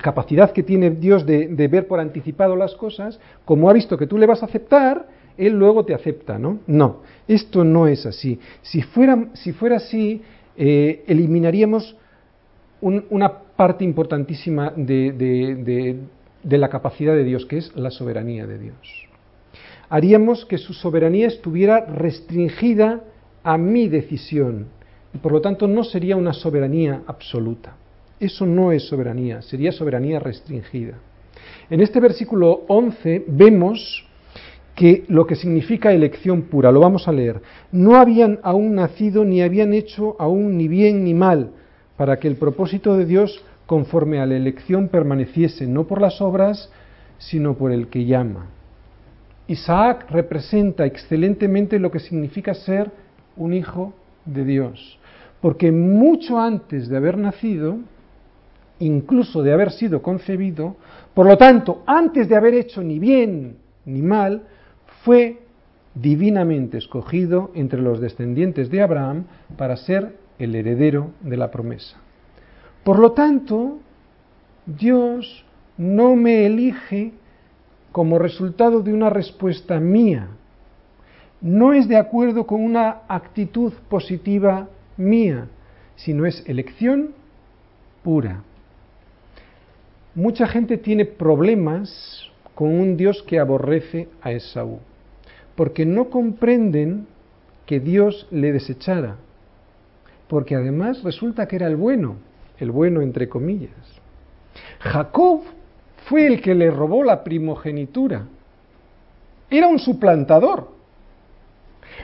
[0.00, 4.06] capacidad que tiene Dios de, de, ver por anticipado las cosas, como ha visto que
[4.06, 6.60] tú le vas a aceptar, Él luego te acepta, ¿no?
[6.68, 8.38] No, esto no es así.
[8.62, 10.22] Si fuera, si fuera así,
[10.56, 11.96] eh, eliminaríamos
[12.80, 15.98] una parte importantísima de,
[16.44, 19.08] la capacidad de Dios, que es la soberanía de Dios.
[19.88, 23.00] Haríamos que su soberanía estuviera restringida
[23.42, 24.66] a mi decisión
[25.14, 27.76] y por lo tanto no sería una soberanía absoluta.
[28.20, 30.98] Eso no es soberanía, sería soberanía restringida.
[31.70, 34.04] En este versículo 11 vemos
[34.74, 37.40] que lo que significa elección pura, lo vamos a leer,
[37.72, 41.50] no habían aún nacido ni habían hecho aún ni bien ni mal,
[41.98, 46.70] para que el propósito de Dios conforme a la elección permaneciese no por las obras,
[47.18, 48.46] sino por el que llama.
[49.48, 52.90] Isaac representa excelentemente lo que significa ser
[53.36, 53.92] un hijo
[54.24, 54.98] de Dios,
[55.42, 57.78] porque mucho antes de haber nacido,
[58.78, 60.76] incluso de haber sido concebido,
[61.12, 64.44] por lo tanto, antes de haber hecho ni bien ni mal,
[65.02, 65.40] fue
[65.94, 69.24] divinamente escogido entre los descendientes de Abraham
[69.56, 71.96] para ser el heredero de la promesa.
[72.84, 73.78] Por lo tanto,
[74.66, 75.44] Dios
[75.76, 77.12] no me elige
[77.92, 80.28] como resultado de una respuesta mía.
[81.40, 85.48] No es de acuerdo con una actitud positiva mía,
[85.96, 87.10] sino es elección
[88.02, 88.42] pura.
[90.14, 94.80] Mucha gente tiene problemas con un Dios que aborrece a Esaú,
[95.54, 97.06] porque no comprenden
[97.66, 99.16] que Dios le desechara
[100.28, 102.16] porque además resulta que era el bueno,
[102.58, 103.70] el bueno entre comillas.
[104.80, 105.42] Jacob
[106.08, 108.26] fue el que le robó la primogenitura.
[109.50, 110.68] Era un suplantador.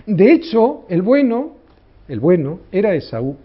[0.07, 1.53] De hecho, el bueno,
[2.09, 3.37] el bueno era Esaú.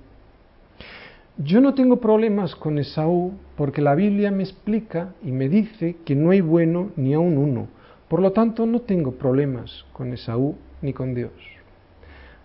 [1.37, 6.15] Yo no tengo problemas con Esaú porque la Biblia me explica y me dice que
[6.15, 7.67] no hay bueno ni aun uno.
[8.09, 11.31] Por lo tanto, no tengo problemas con Esaú ni con Dios.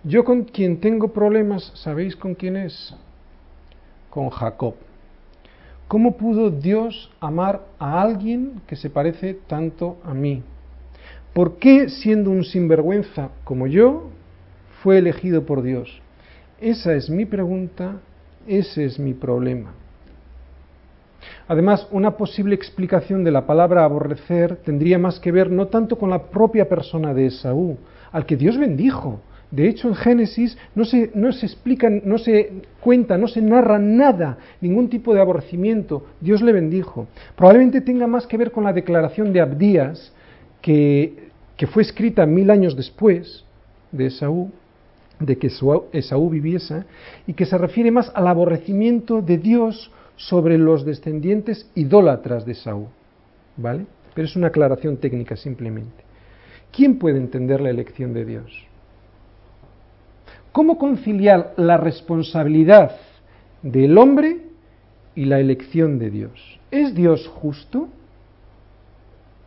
[0.07, 2.95] Yo con quien tengo problemas, ¿sabéis con quién es?
[4.11, 4.75] Con Jacob.
[5.89, 10.43] ¿Cómo pudo Dios amar a alguien que se parece tanto a mí?
[11.33, 14.11] ¿Por qué siendo un sinvergüenza como yo
[14.83, 16.03] fue elegido por Dios?
[16.61, 17.97] Esa es mi pregunta,
[18.47, 19.73] ese es mi problema.
[21.49, 26.11] Además, una posible explicación de la palabra aborrecer tendría más que ver no tanto con
[26.11, 27.79] la propia persona de Esaú,
[28.13, 29.21] al que Dios bendijo.
[29.55, 33.79] De hecho, en Génesis no se, no se explica, no se cuenta, no se narra
[33.79, 36.07] nada, ningún tipo de aborrecimiento.
[36.21, 37.07] Dios le bendijo.
[37.37, 40.13] Probablemente tenga más que ver con la declaración de Abdías,
[40.61, 43.45] que, que fue escrita mil años después
[43.93, 44.51] de Esaú,
[45.21, 45.53] de que
[45.93, 46.83] Esaú viviese,
[47.29, 52.89] y que se refiere más al aborrecimiento de Dios sobre los descendientes idólatras de Saúl.
[53.57, 53.87] ¿Vale?
[54.15, 56.03] Pero es una aclaración técnica simplemente.
[56.73, 58.74] ¿Quién puede entender la elección de Dios?
[60.55, 62.93] ¿Cómo conciliar la responsabilidad
[63.61, 64.43] del hombre
[65.17, 66.61] y la elección de Dios?
[66.71, 67.89] ¿Es Dios justo?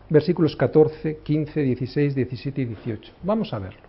[0.09, 3.13] Versículos 14, 15, 16, 17 y 18.
[3.23, 3.79] Vamos a verlo.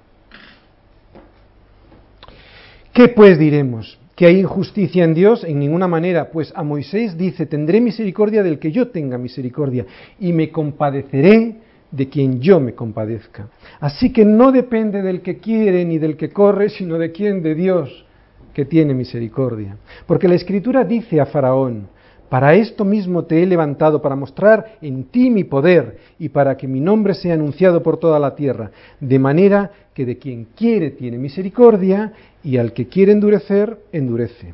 [2.92, 3.98] ¿Qué pues diremos?
[4.14, 8.59] que hay injusticia en Dios en ninguna manera, pues a Moisés dice, tendré misericordia del
[8.59, 9.87] que yo tenga misericordia
[10.18, 11.54] y me compadeceré
[11.90, 13.48] de quien yo me compadezca.
[13.81, 17.55] Así que no depende del que quiere ni del que corre, sino de quien, de
[17.55, 18.05] Dios,
[18.53, 19.77] que tiene misericordia.
[20.07, 21.88] Porque la Escritura dice a Faraón,
[22.29, 26.68] para esto mismo te he levantado, para mostrar en ti mi poder y para que
[26.68, 28.70] mi nombre sea anunciado por toda la tierra,
[29.01, 32.12] de manera que de quien quiere tiene misericordia
[32.44, 34.53] y al que quiere endurecer, endurece.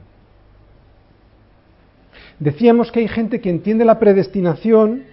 [2.38, 5.05] Decíamos que hay gente que entiende la predestinación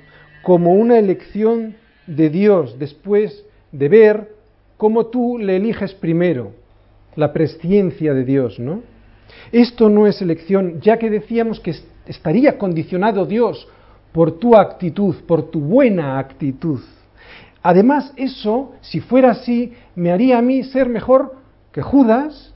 [0.44, 1.76] como una elección
[2.08, 4.36] de Dios después de ver
[4.78, 6.52] cómo tú le eliges primero,
[7.16, 8.82] la presciencia de Dios, ¿no?
[9.52, 13.68] Esto no es elección, ya que decíamos que estaría condicionado Dios
[14.12, 16.82] por tu actitud, por tu buena actitud.
[17.64, 21.36] Además, eso, si fuera así, me haría a mí ser mejor
[21.72, 22.54] que Judas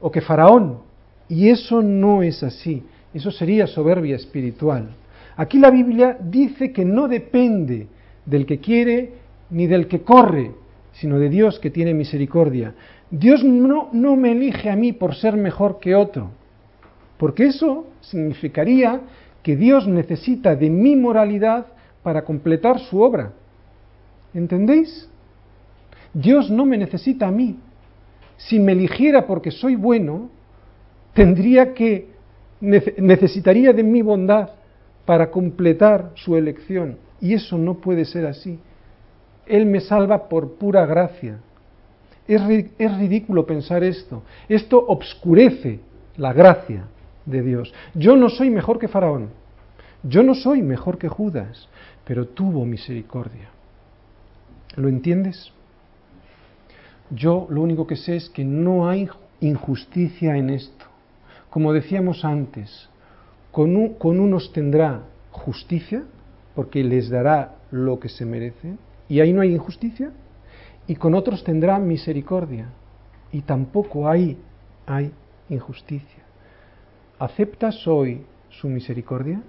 [0.00, 0.80] o que Faraón.
[1.28, 2.82] Y eso no es así.
[3.14, 4.90] Eso sería soberbia espiritual.
[5.36, 7.86] Aquí la Biblia dice que no depende
[8.30, 9.12] del que quiere
[9.50, 10.52] ni del que corre,
[10.92, 12.74] sino de Dios que tiene misericordia.
[13.10, 16.30] Dios no, no me elige a mí por ser mejor que otro
[17.20, 19.02] porque eso significaría
[19.42, 21.66] que Dios necesita de mi moralidad
[22.02, 23.34] para completar su obra.
[24.32, 25.06] ¿Entendéis?
[26.14, 27.58] Dios no me necesita a mí.
[28.38, 30.30] Si me eligiera porque soy bueno,
[31.12, 32.08] tendría que
[32.62, 34.52] necesitaría de mi bondad
[35.04, 36.96] para completar su elección.
[37.20, 38.58] Y eso no puede ser así.
[39.46, 41.38] Él me salva por pura gracia.
[42.26, 42.40] Es,
[42.78, 44.22] es ridículo pensar esto.
[44.48, 45.80] Esto obscurece
[46.16, 46.84] la gracia
[47.26, 47.72] de Dios.
[47.94, 49.30] Yo no soy mejor que Faraón,
[50.02, 51.68] yo no soy mejor que Judas,
[52.04, 53.50] pero tuvo misericordia.
[54.76, 55.52] ¿Lo entiendes?
[57.10, 59.08] Yo lo único que sé es que no hay
[59.40, 60.86] injusticia en esto.
[61.50, 62.88] Como decíamos antes,
[63.50, 65.02] con, con unos tendrá
[65.32, 66.04] justicia,
[66.60, 68.74] porque les dará lo que se merece,
[69.08, 70.10] y ahí no hay injusticia,
[70.86, 72.68] y con otros tendrá misericordia,
[73.32, 74.36] y tampoco ahí
[74.84, 75.10] hay
[75.48, 76.22] injusticia.
[77.18, 79.40] ¿Aceptas hoy su misericordia?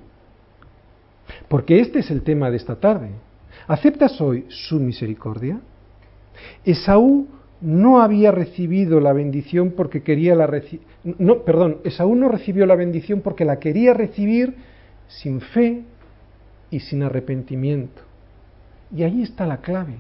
[1.50, 3.10] Porque este es el tema de esta tarde.
[3.68, 5.60] ¿Aceptas hoy su misericordia?
[6.64, 7.28] Esaú
[7.60, 10.50] no había recibido la bendición porque quería la
[11.04, 14.56] no, perdón, Esaú no recibió la bendición porque la quería recibir
[15.10, 15.84] sin fe
[16.72, 18.02] y sin arrepentimiento.
[18.96, 19.98] Y ahí está la clave.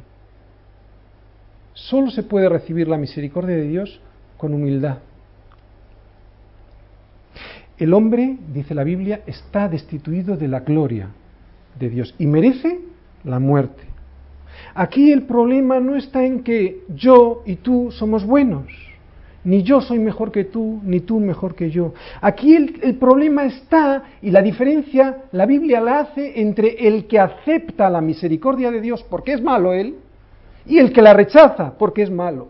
[1.73, 4.01] Solo se puede recibir la misericordia de Dios
[4.37, 4.99] con humildad.
[7.77, 11.09] El hombre, dice la Biblia, está destituido de la gloria
[11.79, 12.79] de Dios y merece
[13.23, 13.83] la muerte.
[14.73, 18.67] Aquí el problema no está en que yo y tú somos buenos,
[19.43, 21.93] ni yo soy mejor que tú, ni tú mejor que yo.
[22.21, 27.89] Aquí el, problema está, y la diferencia la Biblia la hace entre el que acepta
[27.89, 29.95] la misericordia de Dios porque es malo él,
[30.65, 32.49] y el que la rechaza porque es malo.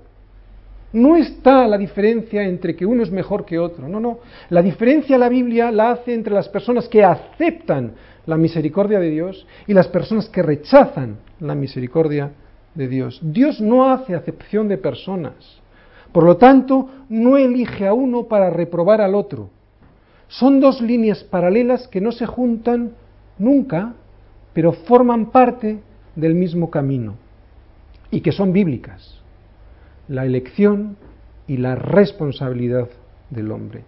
[0.94, 4.20] No está la diferencia entre que uno es mejor que otro, no, no.
[4.50, 7.94] La diferencia la Biblia la hace entre las personas que aceptan
[8.26, 12.32] la misericordia de Dios y las personas que rechazan la misericordia
[12.76, 13.20] de Dios.
[13.24, 15.61] Dios no hace acepción de personas.
[16.12, 19.50] Por lo tanto, no elige a uno para reprobar al otro.
[20.28, 22.92] Son dos líneas paralelas que no se juntan
[23.38, 23.94] nunca,
[24.54, 25.80] pero forman parte
[26.16, 27.16] del mismo camino
[28.12, 29.22] y que son bíblicas
[30.12, 30.98] la elección
[31.48, 32.90] y la responsabilidad
[33.30, 33.84] del hombre.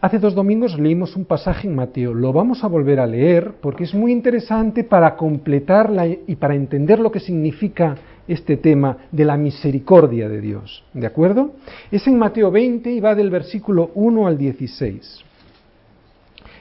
[0.00, 2.12] Hace dos domingos leímos un pasaje en Mateo.
[2.12, 6.98] Lo vamos a volver a leer porque es muy interesante para completarla y para entender
[6.98, 7.94] lo que significa
[8.28, 10.84] este tema de la misericordia de Dios.
[10.92, 11.52] ¿De acuerdo?
[11.90, 15.24] Es en Mateo 20 y va del versículo 1 al 16.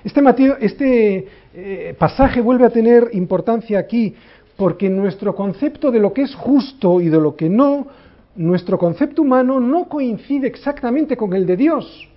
[0.04, 4.16] Este, Mateo, este eh, pasaje vuelve a tener importancia aquí
[4.58, 7.88] porque nuestro concepto de lo que es justo y de lo que no,
[8.36, 12.08] nuestro concepto humano no coincide exactamente con el de Dios.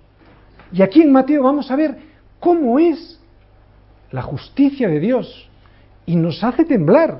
[0.71, 1.95] Y aquí en Mateo vamos a ver
[2.39, 3.19] cómo es
[4.11, 5.49] la justicia de Dios.
[6.05, 7.19] Y nos hace temblar,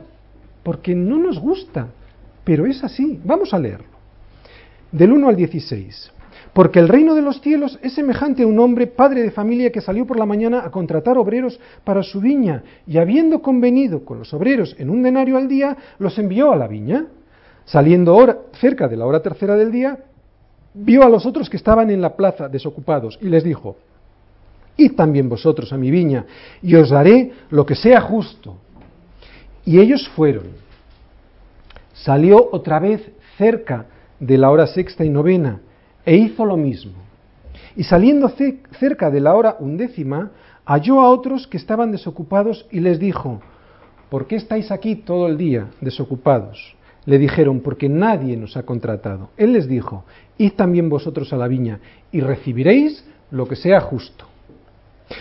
[0.64, 1.88] porque no nos gusta,
[2.46, 3.20] pero es así.
[3.26, 3.88] Vamos a leerlo.
[4.92, 6.12] Del 1 al 16.
[6.54, 9.82] Porque el reino de los cielos es semejante a un hombre, padre de familia, que
[9.82, 14.34] salió por la mañana a contratar obreros para su viña, y habiendo convenido con los
[14.34, 17.08] obreros en un denario al día, los envió a la viña.
[17.66, 20.00] Saliendo hora, cerca de la hora tercera del día,
[20.74, 23.76] vio a los otros que estaban en la plaza desocupados y les dijo,
[24.78, 26.26] Id también vosotros a mi viña
[26.62, 28.58] y os daré lo que sea justo.
[29.66, 30.65] Y ellos fueron.
[31.96, 33.86] Salió otra vez cerca
[34.20, 35.62] de la hora sexta y novena
[36.06, 36.94] e hizo lo mismo.
[37.76, 38.32] Y saliendo
[38.80, 40.32] cerca de la hora undécima,
[40.66, 43.42] halló a otros que estaban desocupados y les dijo,
[44.10, 46.76] ¿por qué estáis aquí todo el día desocupados?
[47.06, 49.30] Le dijeron, porque nadie nos ha contratado.
[49.38, 50.06] Él les dijo,
[50.38, 51.80] id también vosotros a la viña
[52.12, 54.26] y recibiréis lo que sea justo.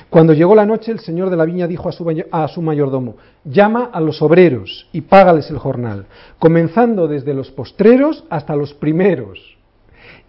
[0.08, 3.16] Cuando llegó la noche, el señor de la viña dijo a su, a su, mayordomo,
[3.44, 6.06] llama a los obreros y págales el jornal,
[6.38, 9.56] comenzando desde los postreros hasta los primeros.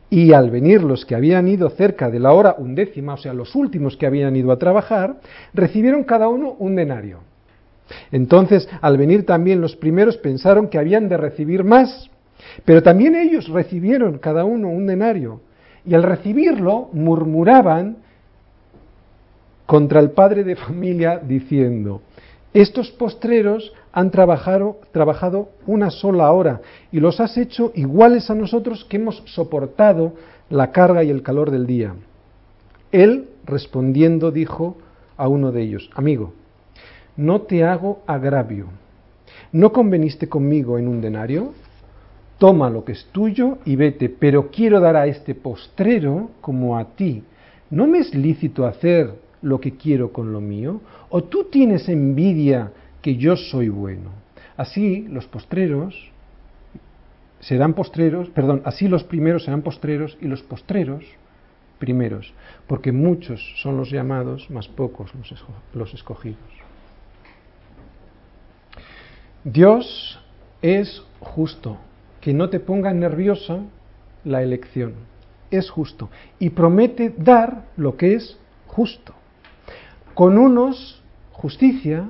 [0.10, 3.56] Y al venir los que habían ido cerca de la hora undécima, o sea, los
[3.56, 5.16] últimos que habían ido a trabajar,
[5.54, 7.20] recibieron cada uno un denario.
[8.12, 12.10] Entonces, al venir también los primeros pensaron que habían de recibir más,
[12.66, 15.42] pero también ellos recibieron cada uno un denario,
[15.86, 17.98] y al recibirlo murmuraban
[19.66, 22.02] contra el padre de familia diciendo,
[22.54, 26.62] estos postreros han trabajado, trabajado una sola hora
[26.92, 30.14] y los has hecho iguales a nosotros que hemos soportado
[30.50, 31.96] la carga y el calor del día.
[32.92, 34.78] Él, respondiendo, dijo
[35.18, 36.34] a uno de ellos, amigo,
[37.18, 38.68] no te hago agravio.
[39.52, 41.54] ¿No conveniste conmigo en un denario?
[42.38, 46.96] Toma lo que es tuyo y vete, pero quiero dar a este postrero como a
[46.96, 47.24] ti.
[47.70, 50.82] ¿No me es lícito hacer lo que quiero con lo mío?
[51.10, 52.72] ¿O tú tienes envidia
[53.02, 54.10] que yo soy bueno?
[54.58, 56.12] Así los postreros
[57.40, 61.06] serán postreros, perdón, así los primeros serán postreros y los postreros
[61.78, 62.34] primeros,
[62.66, 65.12] porque muchos son los llamados, más pocos
[65.74, 66.40] los escogidos.
[69.44, 70.20] Dios
[70.64, 71.78] es justo,
[72.20, 73.60] que no te ponga nerviosa
[74.24, 74.94] la elección.
[75.52, 79.14] Es justo y promete dar lo que es justo.
[80.16, 82.10] Con unos justicia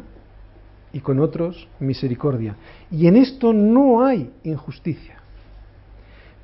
[0.93, 2.55] y con otros misericordia.
[2.89, 5.15] Y en esto no hay injusticia.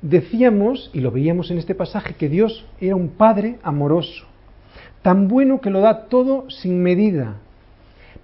[0.02, 4.26] Decíamos, y lo veíamos en este pasaje, que Dios era un Padre amoroso,
[5.00, 7.36] tan bueno que lo da todo sin medida.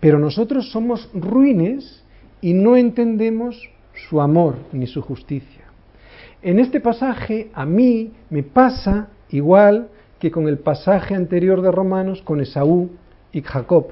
[0.01, 2.05] Pero nosotros somos ruines
[2.41, 3.71] y no entendemos
[4.09, 5.65] su amor ni su justicia.
[6.43, 12.23] En este pasaje a mí me pasa igual que con el pasaje anterior de Romanos
[12.23, 12.91] con Esaú
[13.33, 13.89] y Jacob.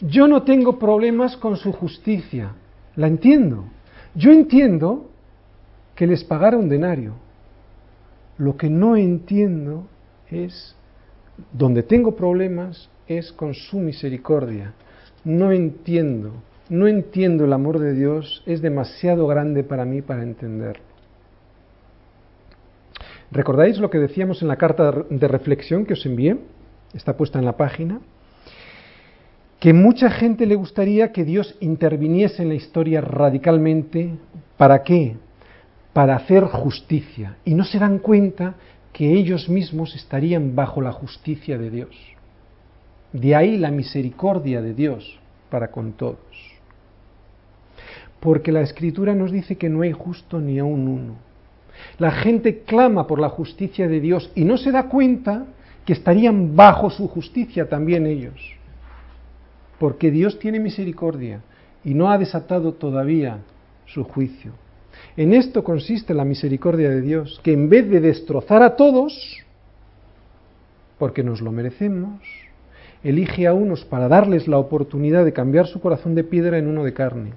[0.00, 2.52] Yo no tengo problemas con su justicia,
[2.96, 3.64] la entiendo.
[4.14, 5.10] Yo entiendo
[5.94, 7.14] que les pagara un denario.
[8.38, 9.86] Lo que no entiendo
[10.30, 10.74] es,
[11.52, 14.72] donde tengo problemas, es con su misericordia.
[15.24, 16.32] No entiendo
[16.68, 20.82] no entiendo el amor de Dios, es demasiado grande para mí para entenderlo.
[23.30, 26.38] ¿Recordáis lo que decíamos en la carta de reflexión que os envié?
[26.94, 28.00] Está puesta en la página.
[29.64, 34.10] Que mucha gente le gustaría que Dios interviniese en la historia radicalmente.
[34.58, 35.16] ¿Para qué?
[35.94, 37.38] Para hacer justicia.
[37.46, 38.56] Y no se dan cuenta
[38.92, 41.96] que ellos mismos estarían bajo la justicia de Dios.
[43.14, 46.18] De ahí la misericordia de Dios para con todos
[48.20, 51.14] porque la escritura nos dice que no hay justo ni a un uno.
[51.98, 55.44] La gente clama por la justicia de Dios y no se da cuenta
[55.84, 58.40] que estarían bajo su justicia también ellos.
[59.78, 61.40] Porque Dios tiene misericordia
[61.84, 63.38] y no ha desatado todavía
[63.86, 64.52] su juicio.
[65.16, 69.44] En esto consiste la misericordia de Dios, que en vez de destrozar a todos,
[70.98, 72.20] porque nos lo merecemos,
[73.02, 76.84] elige a unos para darles la oportunidad de cambiar su corazón de piedra en uno
[76.84, 77.32] de carne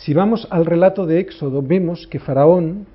[0.00, 2.86] si vamos al relato de Éxodo, vemos que Faraón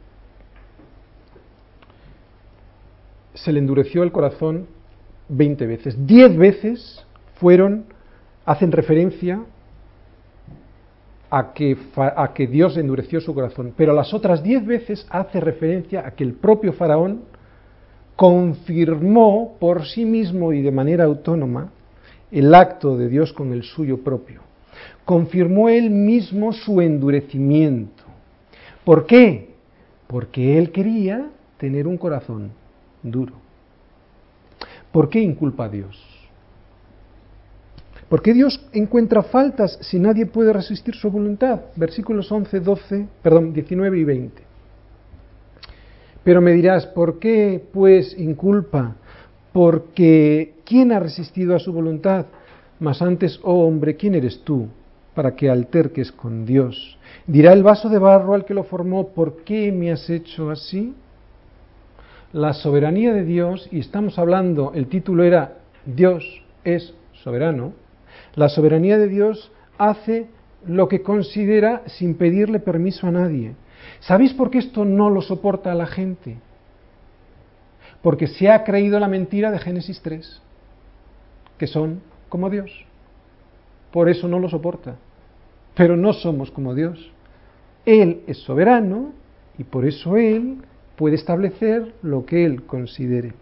[3.36, 4.66] se le endureció el corazón
[5.30, 6.08] 20 veces.
[6.08, 7.06] 10 veces
[7.36, 7.86] fueron,
[8.46, 9.42] hacen referencia
[11.30, 16.06] a que, a que Dios endureció su corazón, pero las otras 10 veces hace referencia
[16.06, 17.24] a que el propio faraón
[18.16, 21.72] confirmó por sí mismo y de manera autónoma
[22.32, 24.42] el acto de Dios con el suyo propio.
[25.04, 28.04] Confirmó él mismo su endurecimiento.
[28.84, 29.56] ¿Por qué?
[30.08, 32.52] Porque él quería tener un corazón
[33.04, 33.34] duro.
[34.92, 36.15] ¿Por qué inculpa a Dios?
[38.10, 41.62] ¿Por qué Dios encuentra faltas si nadie puede resistir su voluntad?
[41.76, 44.44] Versículos 11, 12, perdón, 19 y 20.
[46.24, 48.96] Pero me dirás, ¿por qué pues inculpa?
[49.52, 52.28] Porque ¿quién ha resistido a su voluntad?
[52.80, 54.68] Mas antes, oh hombre, ¿quién eres tú
[55.16, 57.00] para que alterques con Dios?
[57.26, 60.94] Dirá el vaso de barro al que lo formó, ¿por qué me has hecho así?
[62.34, 67.74] La soberanía de Dios, y estamos hablando, el título era Dios es soberano,
[68.36, 70.28] la soberanía de Dios hace
[70.66, 73.56] lo que considera sin pedirle permiso a nadie.
[74.00, 76.38] ¿Sabéis por qué esto no lo soporta la gente?
[78.02, 80.42] Porque se ha creído la mentira de Génesis 3,
[81.58, 82.72] que son como Dios.
[83.92, 84.96] Por eso no lo soporta.
[85.76, 87.12] Pero no somos como Dios.
[87.86, 89.14] Él es soberano
[89.58, 90.58] y por eso Él
[90.96, 93.34] puede establecer lo que Él considere.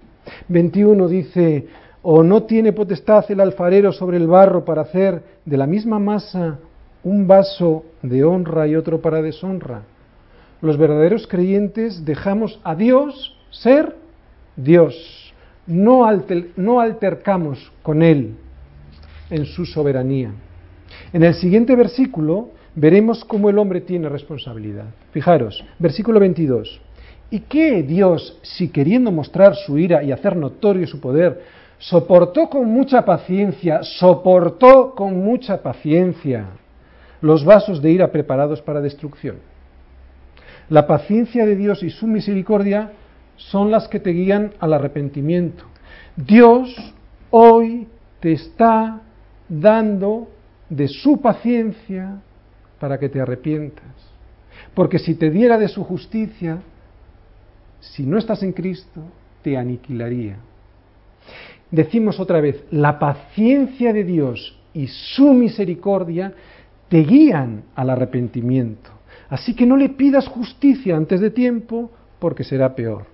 [0.48, 1.68] 21 dice,
[2.04, 6.60] ¿o no tiene potestad el alfarero sobre el barro para hacer de la misma masa
[7.04, 9.84] un vaso de honra y otro para deshonra?
[10.62, 13.96] Los verdaderos creyentes dejamos a Dios ser
[14.56, 15.34] Dios.
[15.66, 16.06] No,
[16.58, 18.36] no altercamos con Él
[19.30, 20.32] en su soberanía.
[21.14, 24.86] En el siguiente versículo veremos cómo el hombre tiene responsabilidad.
[25.12, 26.82] Fijaros, versículo 22.
[27.32, 31.42] ¿Y qué Dios, si queriendo mostrar su ira y hacer notorio su poder,
[31.78, 36.46] soportó con mucha paciencia, soportó con mucha paciencia
[37.22, 39.38] los vasos de ira preparados para destrucción?
[40.70, 42.92] La paciencia de Dios y su misericordia
[43.36, 45.66] son las que te guían al arrepentimiento.
[46.16, 46.74] Dios
[47.30, 47.88] hoy
[48.20, 49.02] te está
[49.50, 50.30] dando
[50.70, 52.22] de su paciencia
[52.80, 54.14] para que te arrepientas.
[54.74, 56.60] Porque si te diera de su justicia,
[57.80, 59.02] si no estás en Cristo,
[59.42, 60.38] te aniquilaría.
[61.74, 66.32] Decimos otra vez, la paciencia de Dios y su misericordia
[66.88, 68.92] te guían al arrepentimiento.
[69.28, 73.08] Así que no le pidas justicia antes de tiempo, porque será peor.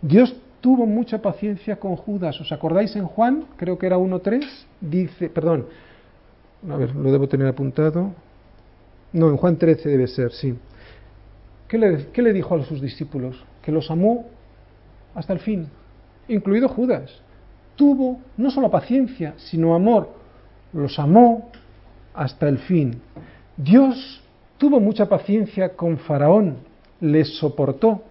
[0.00, 2.40] Dios tuvo mucha paciencia con Judas.
[2.40, 3.44] ¿Os acordáis en Juan?
[3.58, 4.42] Creo que era 1.3.
[4.80, 5.66] Dice, perdón,
[6.66, 8.12] a ver, lo debo tener apuntado.
[9.12, 10.54] No, en Juan 13 debe ser, sí.
[11.68, 13.44] ¿Qué le, ¿Qué le dijo a sus discípulos?
[13.60, 14.24] Que los amó
[15.14, 15.66] hasta el fin,
[16.26, 17.20] incluido Judas.
[17.78, 20.10] Tuvo no solo paciencia, sino amor.
[20.72, 21.52] Los amó
[22.12, 23.00] hasta el fin.
[23.56, 24.20] Dios
[24.58, 26.56] tuvo mucha paciencia con Faraón,
[27.00, 28.02] les soportó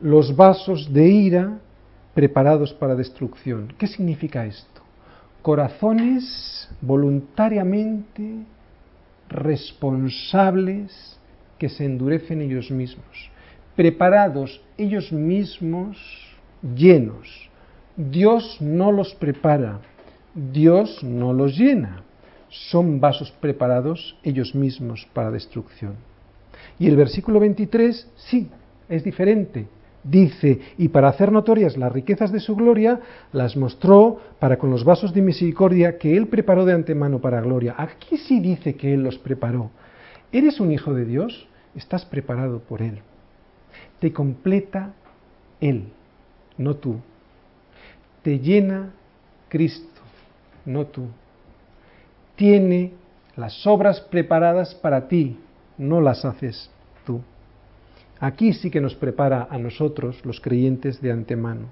[0.00, 1.58] los vasos de ira
[2.14, 3.74] preparados para destrucción.
[3.76, 4.80] ¿Qué significa esto?
[5.42, 8.46] Corazones voluntariamente
[9.28, 11.18] responsables
[11.58, 13.30] que se endurecen ellos mismos,
[13.76, 15.98] preparados ellos mismos
[16.74, 17.47] llenos.
[17.98, 19.80] Dios no los prepara,
[20.34, 22.04] Dios no los llena
[22.48, 25.94] son vasos preparados ellos mismos para destrucción.
[26.78, 28.48] Y el versículo 23, sí,
[28.88, 29.66] es diferente.
[30.04, 33.00] Dice, y para hacer notorias las riquezas de su gloria,
[33.32, 37.74] las mostró para con los vasos de misericordia que Él preparó de antemano para gloria.
[37.76, 39.70] Aquí sí dice que Él los preparó.
[40.32, 41.48] ¿Eres un hijo de Dios?
[41.74, 43.00] Estás preparado por Él.
[43.98, 44.94] Te completa
[45.60, 45.88] Él,
[46.56, 47.00] no tú.
[48.28, 48.90] Te llena
[49.48, 50.02] Cristo,
[50.66, 51.06] no tú
[52.36, 52.92] tiene
[53.36, 55.38] las obras preparadas para ti,
[55.78, 56.70] no las haces
[57.06, 57.22] tú.
[58.20, 61.68] Aquí sí que nos prepara a nosotros, los creyentes, de antemano.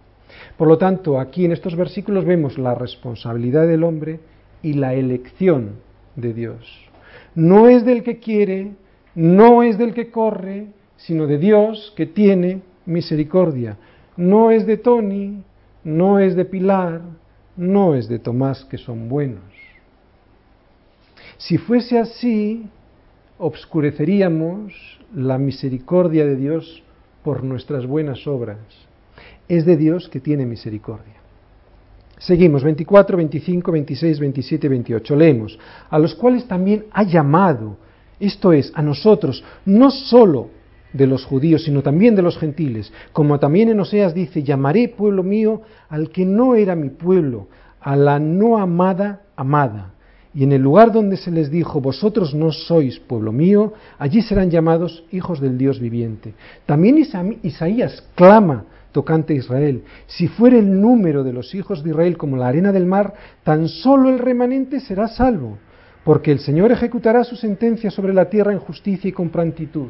[0.56, 4.20] Por lo tanto, aquí en estos versículos vemos la responsabilidad del hombre
[4.62, 5.72] y la elección
[6.14, 6.88] de Dios.
[7.34, 8.72] No es del que quiere,
[9.14, 13.76] no es del que corre, sino de Dios que tiene misericordia.
[14.16, 15.42] No es de Tony,
[15.86, 17.00] no es de Pilar,
[17.56, 19.44] no es de Tomás que son buenos.
[21.38, 22.66] Si fuese así,
[23.38, 24.72] obscureceríamos
[25.14, 26.82] la misericordia de Dios
[27.22, 28.58] por nuestras buenas obras.
[29.48, 31.14] Es de Dios que tiene misericordia.
[32.18, 35.14] Seguimos, 24, 25, 26, 27 28.
[35.14, 35.56] Leemos,
[35.88, 37.76] a los cuales también ha llamado,
[38.18, 40.50] esto es, a nosotros, no solo
[40.96, 42.92] de los judíos, sino también de los gentiles.
[43.12, 47.48] Como también en Oseas dice, llamaré pueblo mío al que no era mi pueblo,
[47.80, 49.92] a la no amada amada.
[50.34, 54.50] Y en el lugar donde se les dijo, vosotros no sois pueblo mío, allí serán
[54.50, 56.34] llamados hijos del Dios viviente.
[56.66, 56.98] También
[57.42, 62.36] Isaías clama tocante a Israel, si fuere el número de los hijos de Israel como
[62.36, 63.12] la arena del mar,
[63.44, 65.58] tan solo el remanente será salvo,
[66.02, 69.88] porque el Señor ejecutará su sentencia sobre la tierra en justicia y con prontitud.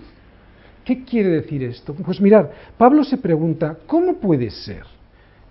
[0.87, 1.93] ¿Qué quiere decir esto?
[1.95, 4.85] Pues mirar, Pablo se pregunta, ¿cómo puede ser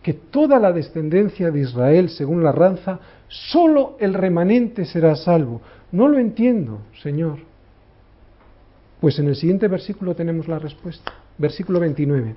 [0.02, 5.60] que toda la descendencia de Israel, según la ranza, solo el remanente será salvo?
[5.92, 7.40] No lo entiendo, Señor.
[9.02, 11.12] Pues en el siguiente versículo tenemos la respuesta.
[11.38, 12.36] Versículo 29.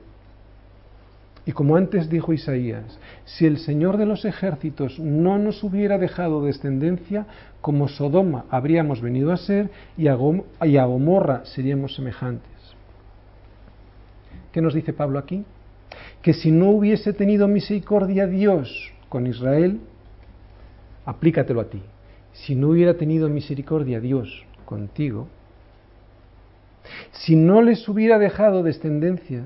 [1.47, 6.45] Y como antes dijo Isaías, si el Señor de los ejércitos no nos hubiera dejado
[6.45, 7.27] descendencia,
[7.61, 12.58] como Sodoma habríamos venido a ser y a, Gomorra seríamos semejantes.
[14.59, 15.45] ¿Qué nos dice Pablo aquí?
[16.21, 19.79] Que si no hubiese tenido misericordia Dios con Israel,
[21.05, 21.81] aplícatelo a ti.
[22.33, 25.29] Si no hubiera tenido misericordia Dios contigo,
[27.13, 29.45] si no les hubiera dejado descendencia,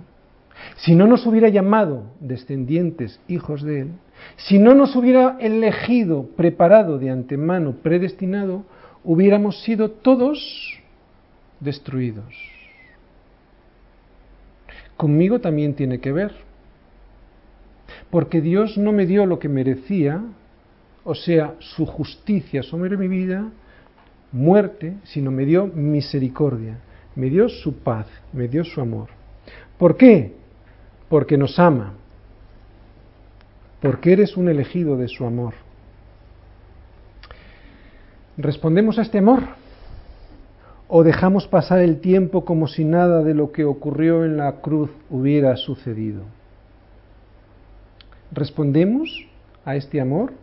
[0.76, 3.88] si no nos hubiera llamado descendientes, hijos de Él,
[4.36, 8.64] si no nos hubiera elegido, preparado de antemano, predestinado,
[9.04, 10.80] hubiéramos sido todos
[11.60, 12.51] destruidos.
[14.97, 16.32] Conmigo también tiene que ver,
[18.11, 20.22] porque Dios no me dio lo que merecía,
[21.05, 23.51] o sea, su justicia sobre mi vida,
[24.30, 26.78] muerte, sino me dio misericordia,
[27.16, 29.09] me dio su paz, me dio su amor.
[29.78, 30.43] ¿Por qué?
[31.12, 31.93] porque nos ama,
[33.82, 35.53] porque eres un elegido de su amor.
[38.38, 39.43] ¿Respondemos a este amor?
[40.95, 44.90] ¿O dejamos pasar el tiempo como si nada de lo que ocurrió en la cruz
[45.09, 46.24] hubiera sucedido?
[48.30, 49.09] ¿Respondemos
[49.64, 50.34] a este amor,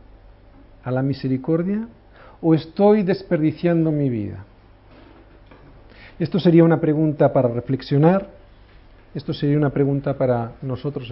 [0.84, 1.88] a la misericordia,
[2.42, 4.44] o estoy desperdiciando mi vida?
[6.18, 8.40] Esto sería una pregunta para reflexionar
[9.16, 11.10] esto sería una pregunta para nosotros